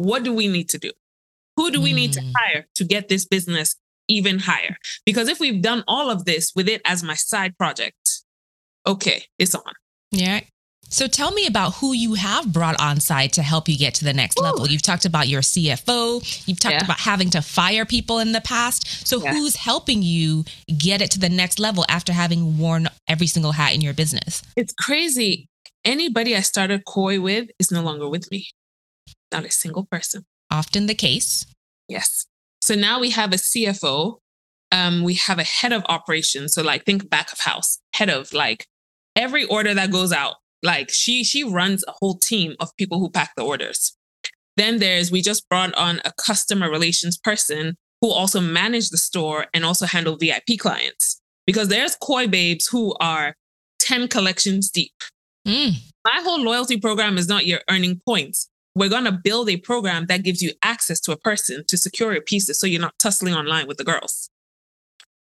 [0.00, 0.90] What do we need to do?
[1.56, 1.96] Who do we mm.
[1.96, 2.32] need to mm.
[2.36, 3.76] hire to get this business
[4.10, 4.76] even higher.
[5.06, 8.22] Because if we've done all of this with it as my side project,
[8.86, 9.72] okay, it's on.
[10.10, 10.40] Yeah.
[10.88, 14.04] So tell me about who you have brought on side to help you get to
[14.04, 14.42] the next Ooh.
[14.42, 14.66] level.
[14.66, 16.84] You've talked about your CFO, you've talked yeah.
[16.84, 19.06] about having to fire people in the past.
[19.06, 19.32] So yeah.
[19.32, 20.44] who's helping you
[20.76, 24.42] get it to the next level after having worn every single hat in your business?
[24.56, 25.48] It's crazy.
[25.84, 28.48] Anybody I started Khoi with is no longer with me.
[29.32, 30.24] Not a single person.
[30.50, 31.46] Often the case.
[31.88, 32.26] Yes.
[32.60, 34.18] So now we have a CFO.
[34.72, 36.54] Um, we have a head of operations.
[36.54, 38.66] So like think back of house, head of like
[39.16, 40.36] every order that goes out.
[40.62, 43.96] Like she she runs a whole team of people who pack the orders.
[44.56, 49.46] Then there's we just brought on a customer relations person who also manage the store
[49.54, 51.20] and also handle VIP clients.
[51.46, 53.34] Because there's Khoi babes who are
[53.80, 54.92] 10 collections deep.
[55.46, 55.76] Mm.
[56.04, 60.06] My whole loyalty program is not your earning points we're going to build a program
[60.06, 63.34] that gives you access to a person to secure your pieces so you're not tussling
[63.34, 64.30] online with the girls.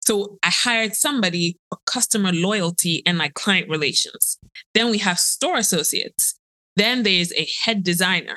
[0.00, 4.38] So I hired somebody for customer loyalty and like client relations.
[4.72, 6.38] Then we have store associates.
[6.76, 8.36] Then there's a head designer.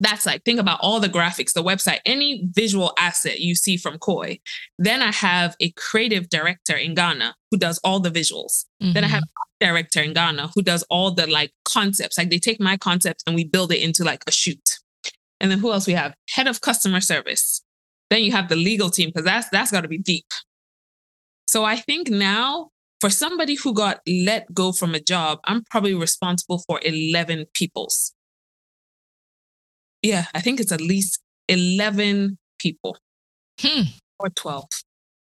[0.00, 3.98] That's like, think about all the graphics, the website, any visual asset you see from
[3.98, 4.38] Khoi.
[4.78, 8.64] Then I have a creative director in Ghana who does all the visuals.
[8.80, 8.92] Mm-hmm.
[8.92, 9.64] Then I have mm-hmm.
[9.64, 12.16] a director in Ghana who does all the like concepts.
[12.16, 14.78] Like they take my concepts and we build it into like a shoot.
[15.40, 16.14] And then who else we have?
[16.30, 17.62] Head of customer service.
[18.10, 20.26] Then you have the legal team because that's that's got to be deep.
[21.46, 25.94] So I think now for somebody who got let go from a job, I'm probably
[25.94, 28.12] responsible for 11 peoples
[30.02, 32.98] yeah, I think it's at least 11 people
[33.60, 33.82] hmm.
[34.18, 34.64] or 12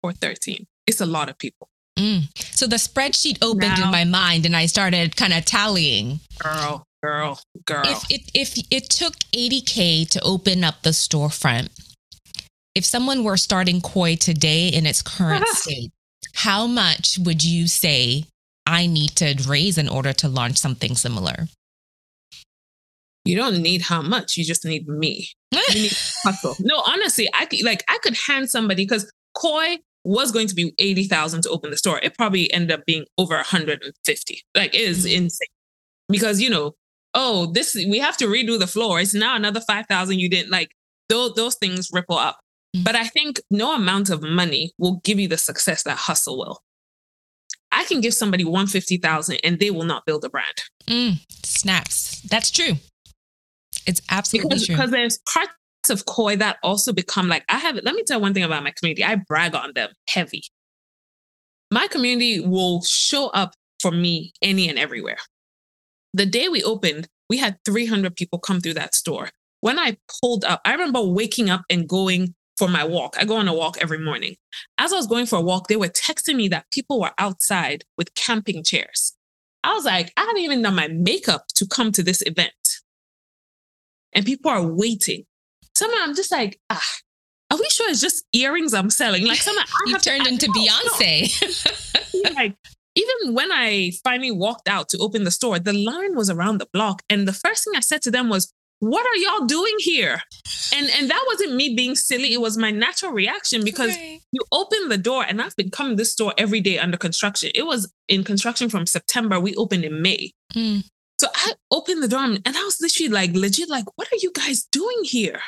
[0.03, 0.66] or 13.
[0.87, 1.68] It's a lot of people.
[1.98, 2.24] Mm.
[2.57, 6.20] So the spreadsheet opened now, in my mind and I started kind of tallying.
[6.38, 7.83] Girl, girl, girl.
[7.85, 11.68] If it, if it took 80K to open up the storefront,
[12.74, 15.92] if someone were starting Khoi today in its current state,
[16.35, 18.24] how much would you say
[18.66, 21.46] I need to raise in order to launch something similar?
[23.25, 25.29] You don't need how much you just need me
[25.73, 30.31] you need hustle no honestly i could like i could hand somebody because Khoi was
[30.31, 34.43] going to be 80,000 to open the store it probably ended up being over 150
[34.55, 35.25] like it is mm-hmm.
[35.25, 35.49] insane
[36.09, 36.73] because you know
[37.15, 40.73] oh this we have to redo the floor it's now another 5,000 you didn't like
[41.09, 42.41] those those things ripple up
[42.77, 42.85] mm-hmm.
[42.85, 46.63] but i think no amount of money will give you the success that hustle will
[47.77, 50.63] I can give somebody 150,000 and they will not build a brand.
[50.87, 52.21] Mm, snaps.
[52.23, 52.75] That's true.
[53.87, 54.77] It's absolutely because, true.
[54.77, 55.51] Because there's parts
[55.90, 58.73] of Khoi that also become like, I have, let me tell one thing about my
[58.73, 59.05] community.
[59.05, 60.42] I brag on them heavy.
[61.70, 65.18] My community will show up for me any and everywhere.
[66.12, 69.31] The day we opened, we had 300 people come through that store.
[69.61, 73.16] When I pulled up, I remember waking up and going for my walk.
[73.18, 74.37] I go on a walk every morning.
[74.79, 77.85] As I was going for a walk, they were texting me that people were outside
[77.99, 79.14] with camping chairs.
[79.64, 82.53] I was like, I haven't even done my makeup to come to this event
[84.14, 85.24] and people are waiting.
[85.74, 86.83] Sometimes I'm just like, ah,
[87.50, 89.27] are we sure it's just earrings I'm selling?
[89.27, 92.35] Like I you turned to, into Beyonce.
[92.35, 92.57] like
[92.94, 96.68] even when I finally walked out to open the store, the line was around the
[96.72, 97.03] block.
[97.11, 100.20] And the first thing I said to them was, what are y'all doing here?
[100.74, 102.33] And and that wasn't me being silly.
[102.33, 104.20] It was my natural reaction because okay.
[104.33, 107.50] you open the door and I've been coming to this store every day under construction.
[107.55, 109.40] It was in construction from September.
[109.40, 110.33] We opened in May.
[110.55, 110.85] Mm.
[111.18, 114.33] So I opened the door and I was literally like, legit, like, what are you
[114.33, 115.40] guys doing here?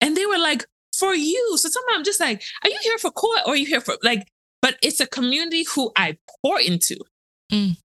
[0.00, 1.56] And they were like, for you.
[1.56, 3.96] So sometimes I'm just like, are you here for Khoi or are you here for
[4.02, 4.26] like,
[4.62, 6.96] but it's a community who I pour into.
[7.52, 7.76] Mm.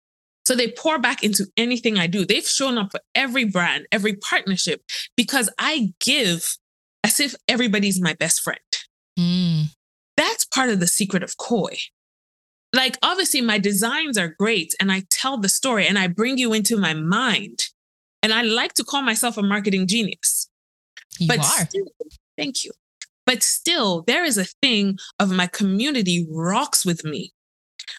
[0.45, 2.25] So they pour back into anything I do.
[2.25, 4.81] They've shown up for every brand, every partnership,
[5.15, 6.57] because I give
[7.03, 8.59] as if everybody's my best friend.
[9.19, 9.65] Mm.
[10.17, 11.77] That's part of the secret of Khoi.
[12.73, 16.53] Like, obviously, my designs are great and I tell the story and I bring you
[16.53, 17.67] into my mind.
[18.23, 20.47] And I like to call myself a marketing genius.
[21.19, 21.65] You but are.
[21.65, 21.85] Still,
[22.37, 22.71] thank you.
[23.25, 27.33] But still, there is a thing of my community rocks with me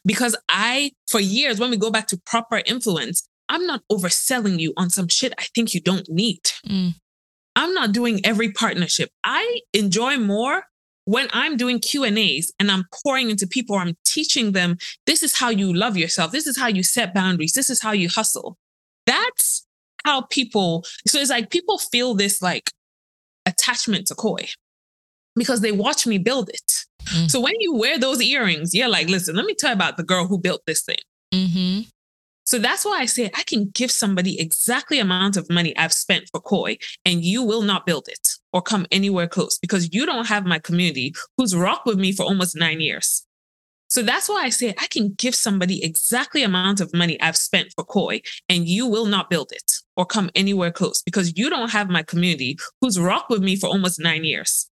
[0.04, 4.72] because I, for years, when we go back to proper influence, I'm not overselling you
[4.76, 6.42] on some shit I think you don't need.
[6.66, 6.94] Mm.
[7.54, 9.10] I'm not doing every partnership.
[9.24, 10.64] I enjoy more
[11.04, 15.22] when I'm doing Q and A's and I'm pouring into people, I'm teaching them this
[15.22, 16.32] is how you love yourself.
[16.32, 17.52] This is how you set boundaries.
[17.52, 18.56] This is how you hustle.
[19.06, 19.66] That's
[20.04, 20.84] how people.
[21.06, 22.70] So it's like people feel this like
[23.46, 24.48] attachment to Khoi
[25.34, 26.72] because they watch me build it.
[27.04, 27.26] Mm-hmm.
[27.26, 30.04] So when you wear those earrings, you're like, listen, let me tell you about the
[30.04, 30.98] girl who built this thing.
[31.34, 31.88] Mm-hmm.
[32.44, 36.28] So that's why I say I can give somebody exactly amount of money I've spent
[36.32, 40.26] for Khoi, and you will not build it or come anywhere close because you don't
[40.26, 43.24] have my community who's rocked with me for almost nine years.
[43.88, 47.72] So that's why I say I can give somebody exactly amount of money I've spent
[47.74, 51.70] for Khoi, and you will not build it or come anywhere close because you don't
[51.70, 54.68] have my community who's rocked with me for almost nine years.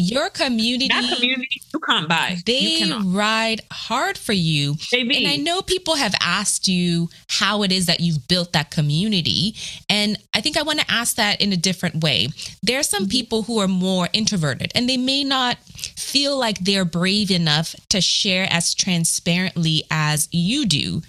[0.00, 2.36] Your community, that community, you can't buy.
[2.46, 4.76] They ride hard for you.
[4.92, 9.54] And I know people have asked you how it is that you've built that community.
[9.88, 12.28] And I think I want to ask that in a different way.
[12.62, 13.10] There are some mm-hmm.
[13.10, 18.00] people who are more introverted and they may not feel like they're brave enough to
[18.00, 21.02] share as transparently as you do.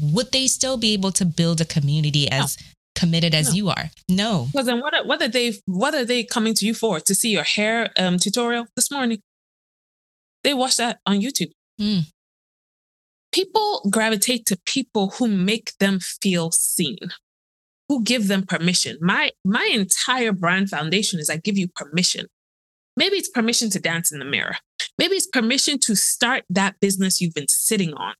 [0.00, 2.56] Would they still be able to build a community as
[2.96, 3.54] committed as no.
[3.54, 3.90] you are.
[4.08, 4.48] No.
[4.50, 6.98] Because then what are, what are they what are they coming to you for?
[6.98, 9.20] To see your hair um, tutorial this morning?
[10.42, 11.52] They watch that on YouTube.
[11.80, 12.06] Mm.
[13.32, 16.98] People gravitate to people who make them feel seen,
[17.88, 18.96] who give them permission.
[19.00, 22.26] My my entire brand foundation is I give you permission.
[22.96, 24.56] Maybe it's permission to dance in the mirror.
[24.98, 28.14] Maybe it's permission to start that business you've been sitting on.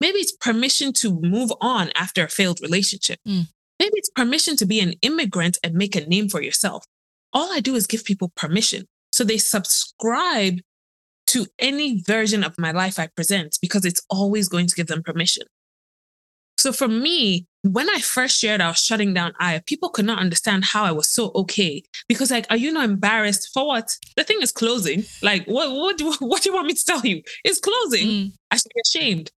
[0.00, 3.20] Maybe it's permission to move on after a failed relationship.
[3.26, 3.46] Mm.
[3.82, 6.84] Maybe it's permission to be an immigrant and make a name for yourself.
[7.32, 8.84] All I do is give people permission.
[9.10, 10.60] So they subscribe
[11.26, 15.02] to any version of my life I present because it's always going to give them
[15.02, 15.48] permission.
[16.58, 20.20] So for me, when I first shared I was shutting down Aya, people could not
[20.20, 21.82] understand how I was so okay.
[22.06, 23.96] Because like, are you not embarrassed for what?
[24.16, 25.02] The thing is closing.
[25.22, 27.20] Like, what what do, what do you want me to tell you?
[27.42, 28.06] It's closing.
[28.06, 28.32] Mm.
[28.52, 29.32] I should be ashamed.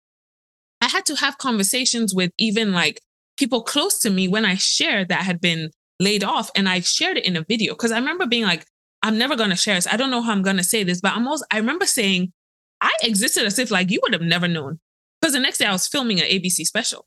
[0.82, 3.02] I had to have conversations with even like
[3.38, 6.82] people close to me when I shared that I had been laid off and I
[6.82, 7.76] shared it in a video.
[7.76, 8.66] Cause I remember being like,
[9.02, 9.88] I'm never gonna share this.
[9.88, 12.34] I don't know how I'm gonna say this, but I'm also I remember saying
[12.82, 14.80] I existed as if like you would have never known.
[15.22, 17.06] Because the next day I was filming an ABC special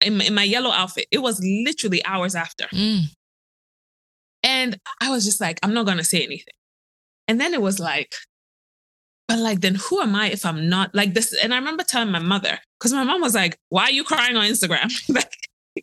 [0.00, 1.06] in, in my yellow outfit.
[1.10, 2.64] It was literally hours after.
[2.72, 3.04] Mm.
[4.42, 6.54] And I was just like, I'm not gonna say anything.
[7.28, 8.14] And then it was like,
[9.28, 11.32] but like, then who am I if I'm not like this?
[11.40, 14.36] And I remember telling my mother, because my mom was like, Why are you crying
[14.36, 14.90] on Instagram?
[15.08, 15.32] like,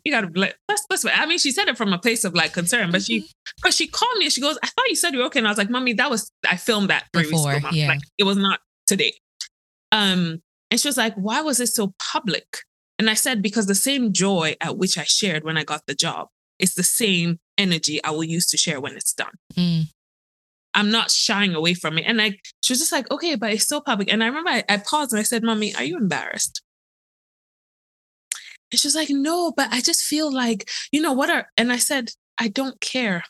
[0.04, 0.28] you gotta
[0.68, 3.20] let's let's I mean, she said it from a place of like concern, but she
[3.56, 3.84] because mm-hmm.
[3.84, 5.38] she called me and she goes, I thought you said you were okay.
[5.38, 7.68] And I was like, Mommy, that was I filmed that three Before, weeks ago.
[7.72, 7.88] Yeah.
[7.88, 9.14] Like it was not today.
[9.92, 12.58] Um, and she was like, Why was it so public?
[12.98, 15.94] And I said, because the same joy at which I shared when I got the
[15.94, 19.34] job, it's the same energy I will use to share when it's done.
[19.54, 19.84] Mm.
[20.74, 22.02] I'm not shying away from it.
[22.02, 24.12] And like she was just like, okay, but it's so public.
[24.12, 26.62] And I remember I, I paused and I said, Mommy, are you embarrassed?
[28.70, 31.78] And she's like, no, but I just feel like, you know, what are, and I
[31.78, 33.24] said, I don't care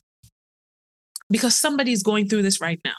[1.31, 2.95] because somebody's going through this right now.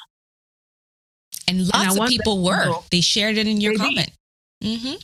[1.48, 2.74] And lots and of people were.
[2.92, 4.12] They shared it in your comment.
[4.64, 4.96] Mm-hmm.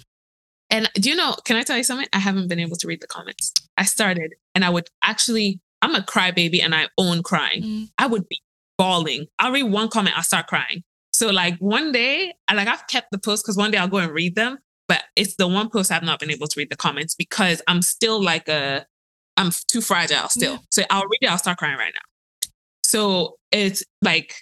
[0.70, 2.08] And do you know, can I tell you something?
[2.14, 3.54] I haven't been able to read the comments.
[3.78, 7.64] I started and I would actually, I'm a crybaby and I own crying.
[7.64, 7.90] Mm.
[7.98, 8.42] I would be
[8.78, 9.28] bawling.
[9.40, 10.84] I'll read one comment, I'll start crying.
[11.14, 13.98] So like one day, I like I've kept the post because one day I'll go
[13.98, 14.58] and read them.
[14.88, 17.82] But it's the one post I've not been able to read the comments because I'm
[17.82, 18.86] still like a,
[19.38, 20.54] I'm too fragile still.
[20.54, 20.60] Yeah.
[20.70, 22.50] So I'll read it, I'll start crying right now.
[22.84, 24.36] So it's like,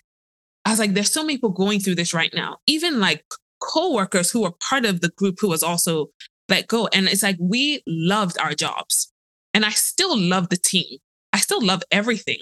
[0.65, 2.57] I was like, there's so many people going through this right now.
[2.67, 3.23] Even like
[3.61, 6.07] co-workers who were part of the group who was also
[6.49, 6.87] let go.
[6.93, 9.11] And it's like we loved our jobs.
[9.53, 10.99] And I still love the team.
[11.31, 12.39] I still love everything.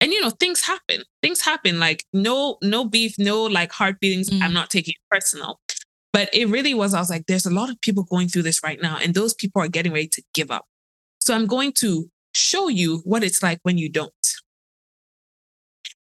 [0.00, 1.02] And you know, things happen.
[1.22, 1.78] Things happen.
[1.78, 4.28] Like no, no beef, no like hard feelings.
[4.28, 4.42] Mm.
[4.42, 5.60] I'm not taking it personal.
[6.14, 8.62] But it really was, I was like, there's a lot of people going through this
[8.62, 10.64] right now, and those people are getting ready to give up.
[11.18, 14.12] So I'm going to show you what it's like when you don't.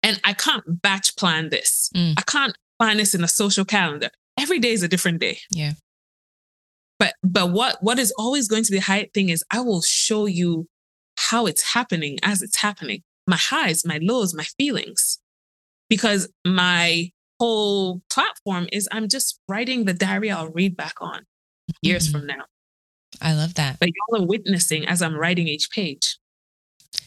[0.03, 1.91] And I can't batch plan this.
[1.95, 2.15] Mm.
[2.19, 4.09] I can't plan this in a social calendar.
[4.37, 5.39] Every day is a different day.
[5.53, 5.75] Yeah.
[6.99, 9.83] But but what what is always going to be the high thing is I will
[9.83, 10.67] show you
[11.19, 13.03] how it's happening as it's happening.
[13.29, 15.21] My highs, my lows, my feelings.
[15.89, 21.25] Because my whole platform is I'm just writing the diary I'll read back on
[21.83, 22.13] years Mhm.
[22.13, 22.45] from now.
[23.21, 23.79] I love that.
[23.81, 26.19] But y'all are witnessing as I'm writing each page.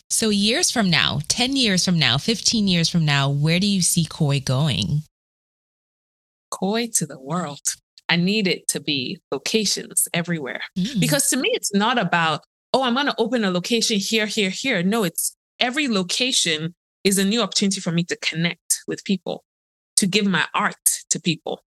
[0.09, 3.81] So, years from now, 10 years from now, 15 years from now, where do you
[3.81, 5.03] see Khoi going?
[6.51, 7.61] Khoi to the world.
[8.09, 10.61] I need it to be locations everywhere.
[10.77, 10.99] Mm.
[10.99, 12.41] Because to me, it's not about,
[12.73, 14.83] oh, I'm going to open a location here, here, here.
[14.83, 19.43] No, it's every location is a new opportunity for me to connect with people,
[20.03, 20.75] to give my art
[21.09, 21.63] to people.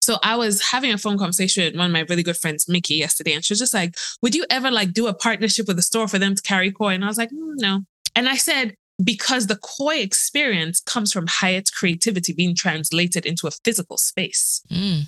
[0.00, 2.94] So I was having a phone conversation with one of my really good friends, Mickey,
[2.94, 5.82] yesterday, and she was just like, "Would you ever like do a partnership with a
[5.82, 7.80] store for them to carry Khoi?" And I was like, "Mm, "No."
[8.16, 13.52] And I said, "Because the Khoi experience comes from Hayet's creativity being translated into a
[13.64, 15.02] physical space." Mm.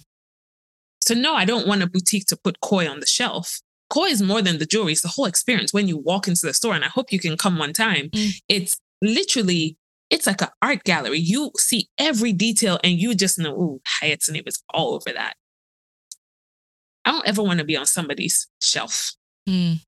[1.01, 3.61] So no, I don't want a boutique to put Khoi on the shelf.
[3.91, 6.55] Khoi is more than the jewelry; it's the whole experience when you walk into the
[6.55, 6.77] store.
[6.77, 8.09] And I hope you can come one time.
[8.11, 8.31] Mm.
[8.49, 9.77] It's literally,
[10.13, 11.19] it's like an art gallery.
[11.19, 15.35] You see every detail, and you just know, ooh, Hayet's name is all over that.
[17.05, 19.13] I don't ever want to be on somebody's shelf.
[19.49, 19.81] Mm.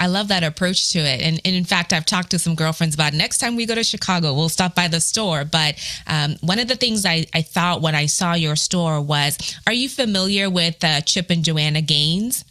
[0.00, 1.20] I love that approach to it.
[1.20, 3.84] And, and in fact, I've talked to some girlfriends about next time we go to
[3.84, 5.44] Chicago, we'll stop by the store.
[5.44, 5.74] But
[6.06, 9.72] um, one of the things I, I thought when I saw your store was are
[9.72, 12.44] you familiar with uh, Chip and Joanna Gaines?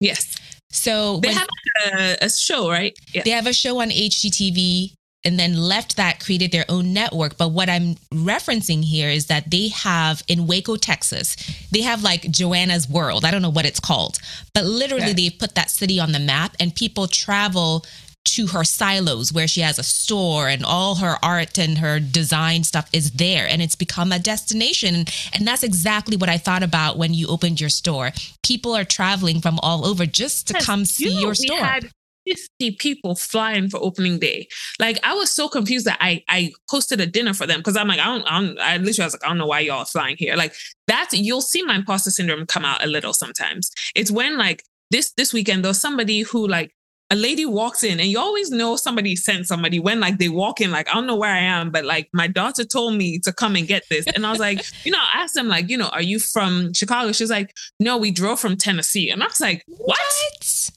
[0.00, 0.36] Yes,
[0.70, 1.48] So they when- have
[1.86, 2.98] a, a show, right?
[3.12, 3.22] Yeah.
[3.24, 4.94] they have a show on HGTV
[5.24, 7.36] and then left that, created their own network.
[7.36, 11.36] But what I'm referencing here is that they have in Waco, Texas,
[11.70, 13.24] they have like Joanna's World.
[13.24, 14.18] I don't know what it's called,
[14.52, 15.12] but literally Okay.
[15.14, 17.84] they've put that city on the map and people travel
[18.24, 22.64] to her silos where she has a store and all her art and her design
[22.64, 25.04] stuff is there and it's become a destination
[25.34, 28.12] and that's exactly what i thought about when you opened your store
[28.42, 31.90] people are traveling from all over just to come you see know, your store had
[32.26, 34.48] 50 people flying for opening day.
[34.78, 37.88] Like I was so confused that I I hosted a dinner for them because I'm
[37.88, 39.86] like I don't, I don't I literally was like I don't know why y'all are
[39.86, 40.36] flying here.
[40.36, 40.54] Like
[40.86, 43.70] that's you'll see my imposter syndrome come out a little sometimes.
[43.94, 46.72] It's when like this this weekend there's somebody who like
[47.10, 50.60] a lady walks in and you always know somebody sent somebody when like they walk
[50.60, 53.32] in like I don't know where I am but like my daughter told me to
[53.32, 55.76] come and get this and I was like you know I asked them like you
[55.76, 59.40] know are you from Chicago she's like no we drove from Tennessee and I was
[59.40, 59.98] like what?
[59.98, 60.70] what?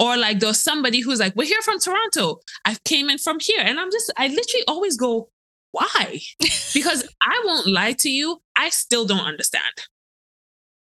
[0.00, 2.40] Or like there's somebody who's like, we're here from Toronto.
[2.64, 3.60] I came in from here.
[3.62, 5.28] And I'm just, I literally always go,
[5.72, 6.20] why?
[6.74, 9.62] Because I won't lie to you, I still don't understand.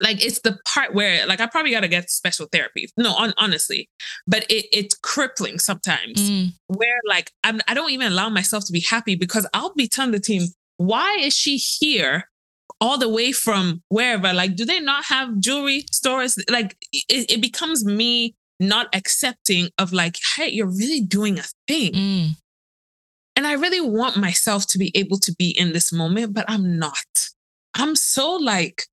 [0.00, 2.88] Like it's the part where like I probably gotta get special therapy.
[2.96, 3.88] No, on, honestly.
[4.26, 6.52] But it it's crippling sometimes Mm.
[6.66, 10.12] where like I'm, I don't even allow myself to be happy because I'll be telling
[10.12, 10.42] the team,
[10.78, 12.28] why is she here
[12.80, 14.32] all the way from wherever?
[14.32, 16.38] Like, do they not have jewelry stores?
[16.50, 21.92] Like, it, it becomes me not accepting of like, hey, you're really doing a thing.
[21.92, 22.28] Mm.
[23.36, 26.78] And I really want myself to be able to be in this moment, but I'm
[26.78, 26.94] not.
[27.74, 28.84] I'm so like,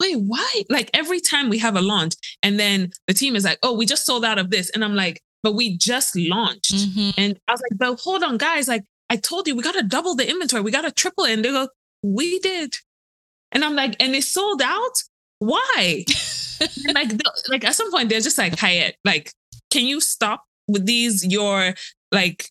[0.00, 0.62] wait, why?
[0.68, 3.86] Like every time we have a launch and then the team is like, oh, we
[3.86, 4.68] just sold out of this.
[4.70, 6.74] And I'm like, but we just launched.
[6.74, 7.14] Mhm.
[7.16, 8.68] And I was like, but hold on, guys.
[8.68, 10.62] Like, I told you, we got to double the inventory.
[10.62, 11.32] We got to triple it.
[11.32, 11.68] And they go,
[12.02, 12.74] we did.
[13.52, 15.02] And I'm like, and it sold out?
[15.38, 16.04] Why?
[16.92, 17.12] Like,
[17.48, 19.32] like at some point, they're just like, Hayet, like,
[19.70, 21.24] can you stop with these?
[21.24, 21.74] Your,
[22.12, 22.50] like,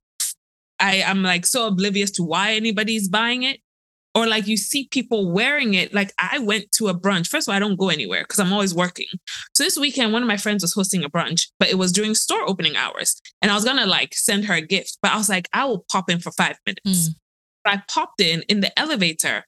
[0.79, 3.59] I, I'm like so oblivious to why anybody's buying it.
[4.13, 5.93] Or like you see people wearing it.
[5.93, 7.27] Like I went to a brunch.
[7.27, 9.07] First of all, I don't go anywhere because I'm always working.
[9.53, 12.15] So this weekend, one of my friends was hosting a brunch, but it was during
[12.15, 13.21] store opening hours.
[13.41, 15.85] And I was gonna like send her a gift, but I was like, I will
[15.91, 17.09] pop in for five minutes.
[17.09, 17.15] Mm.
[17.65, 19.43] I popped in in the elevator.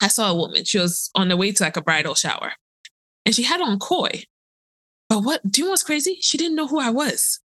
[0.00, 0.64] I saw a woman.
[0.64, 2.52] She was on the way to like a bridal shower,
[3.24, 4.24] and she had on Khoi.
[5.08, 5.42] But what?
[5.50, 6.18] Do you know what's crazy?
[6.20, 7.40] She didn't know who I was.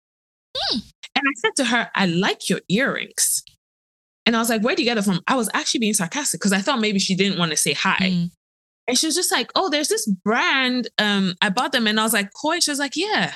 [0.58, 0.80] Hmm.
[1.16, 3.44] And I said to her, "I like your earrings."
[4.26, 6.40] And I was like, "Where do you get it from?" I was actually being sarcastic
[6.40, 7.98] because I thought maybe she didn't want to say hi.
[8.00, 8.32] Mm.
[8.88, 10.88] And she was just like, "Oh, there's this brand.
[10.98, 13.36] Um, I bought them." And I was like, "Khoi." She was like, "Yeah."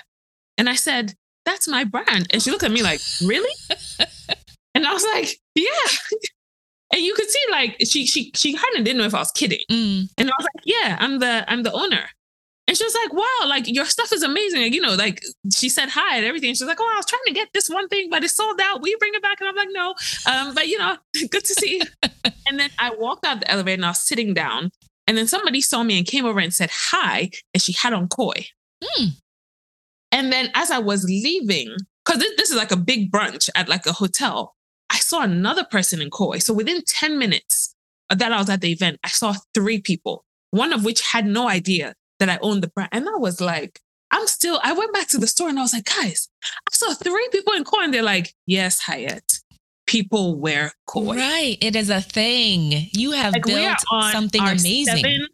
[0.58, 1.14] And I said,
[1.46, 3.54] "That's my brand." And she looked at me like, "Really?"
[4.76, 5.90] and I was like, "Yeah."
[6.94, 9.32] and you could see like she she she kind of didn't know if I was
[9.32, 9.60] kidding.
[9.70, 10.08] Mm.
[10.18, 12.10] And I was like, "Yeah, I'm the I'm the owner."
[12.68, 15.22] And she was like, "Wow, like your stuff is amazing." Like, you know, like
[15.54, 16.54] she said hi and everything.
[16.54, 18.60] She was like, "Oh, I was trying to get this one thing, but it's sold
[18.62, 18.82] out.
[18.82, 19.96] Will you bring it back?" And I'm like, "No."
[20.32, 20.98] Um, but you know,
[21.30, 21.82] good to see you.
[22.48, 24.72] and then I walked out the elevator and I was sitting down,
[25.08, 28.08] and then somebody saw me and came over and said hi, and she had on
[28.08, 28.48] Khoi.
[28.84, 29.06] Hmm.
[30.12, 33.70] And then as I was leaving, because this, this, is like a big brunch at
[33.70, 34.56] like a hotel,
[34.90, 36.40] I saw another person in Khoi.
[36.40, 37.74] So within 10 minutes
[38.10, 41.48] that I was at the event, I saw three people, one of which had no
[41.48, 42.90] idea that I own the brand.
[42.92, 43.80] And I was like,
[44.12, 46.94] I'm still, I went back to the store and I was like, guys, I saw
[46.94, 47.64] three people in.
[47.82, 49.42] And they're like, yes, Hayet,
[49.88, 51.16] people wear Khoi.
[51.16, 51.58] Right.
[51.62, 52.90] It is a thing.
[52.94, 53.80] You have like built
[54.12, 55.26] something amazing.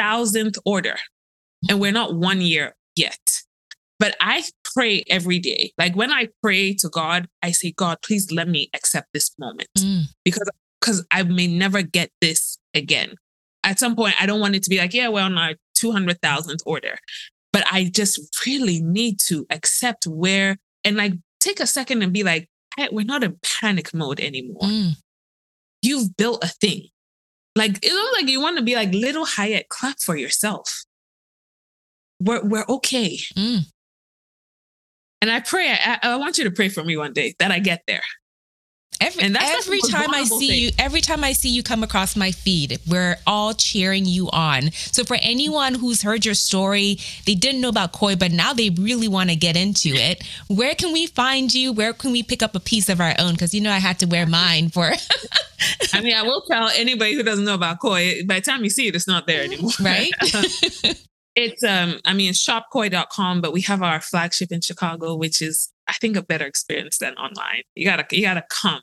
[0.00, 0.96] 7,000th order.
[1.70, 3.20] And we're not one year yet.
[4.00, 4.42] But I
[4.74, 5.72] pray every day.
[5.78, 9.68] Like when I pray to God, I say, God, please let me accept this moment
[9.78, 10.02] mm.
[10.24, 13.14] because because I may never get this again.
[13.62, 16.98] At some point, I don't want it to be like, yeah, on our 200,000th order.
[17.52, 22.22] But I just really need to accept where and like take a second and be
[22.22, 24.62] like, hey, we're not in panic mode anymore.
[24.62, 24.92] Mm.
[25.82, 26.88] You've built a thing.
[27.54, 30.84] Like it looks like you want to be like little Hayet, clap for yourself.
[32.20, 33.18] We're we're okay.
[33.36, 33.66] Mm.
[35.20, 37.60] And I pray, I, I, want you to pray for me one day that I
[37.60, 38.02] get there.
[39.02, 40.60] Every, and every time I see thing.
[40.60, 44.70] you, every time I see you come across my feed, we're all cheering you on.
[44.72, 48.70] So for anyone who's heard your story, they didn't know about Khoi, but now they
[48.70, 50.22] really want to get into it.
[50.48, 51.72] Where can we find you?
[51.72, 53.32] Where can we pick up a piece of our own?
[53.32, 54.92] Because you know I had to wear mine for.
[55.92, 58.24] I mean, I will tell anybody who doesn't know about Khoi.
[58.24, 59.72] By the time you see it, it's not there anymore.
[59.80, 60.12] Right.
[61.34, 65.94] It's um, I mean, shopkhoi.com, but we have our flagship in Chicago, which is I
[65.94, 67.62] think a better experience than online.
[67.74, 68.82] You gotta you gotta come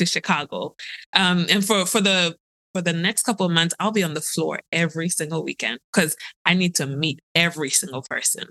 [0.00, 0.74] to Chicago.
[1.14, 2.36] Um, and for for the
[2.72, 6.16] for the next couple of months, I'll be on the floor every single weekend because
[6.44, 8.46] I need to meet every single person.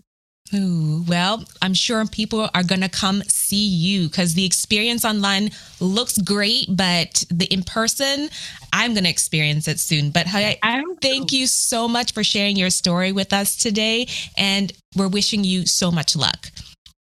[0.53, 5.51] Ooh, well, I'm sure people are going to come see you because the experience online
[5.79, 8.29] looks great, but the in person,
[8.73, 10.09] I'm going to experience it soon.
[10.09, 14.07] But I, I thank you so much for sharing your story with us today.
[14.37, 16.51] And we're wishing you so much luck.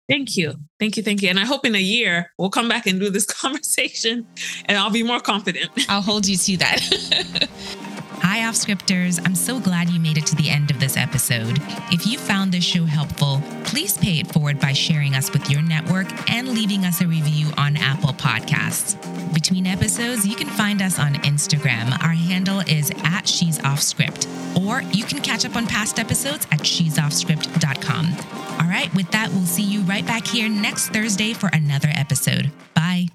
[0.09, 0.53] Thank you.
[0.79, 1.03] Thank you.
[1.03, 1.29] Thank you.
[1.29, 4.27] And I hope in a year we'll come back and do this conversation
[4.65, 5.69] and I'll be more confident.
[5.89, 7.49] I'll hold you to that.
[8.23, 9.19] Hi, off scripters.
[9.25, 11.59] I'm so glad you made it to the end of this episode.
[11.91, 15.61] If you found this show helpful, please pay it forward by sharing us with your
[15.61, 18.95] network and leaving us a review on Apple Podcasts.
[19.33, 22.01] Between episodes, you can find us on Instagram.
[22.01, 26.47] Our handle is at She's Off Script, or you can catch up on past episodes
[26.49, 28.15] at she'soffscript.com.
[28.61, 32.51] All right, with that, we'll see you right back here next Thursday for another episode.
[32.73, 33.07] Bye.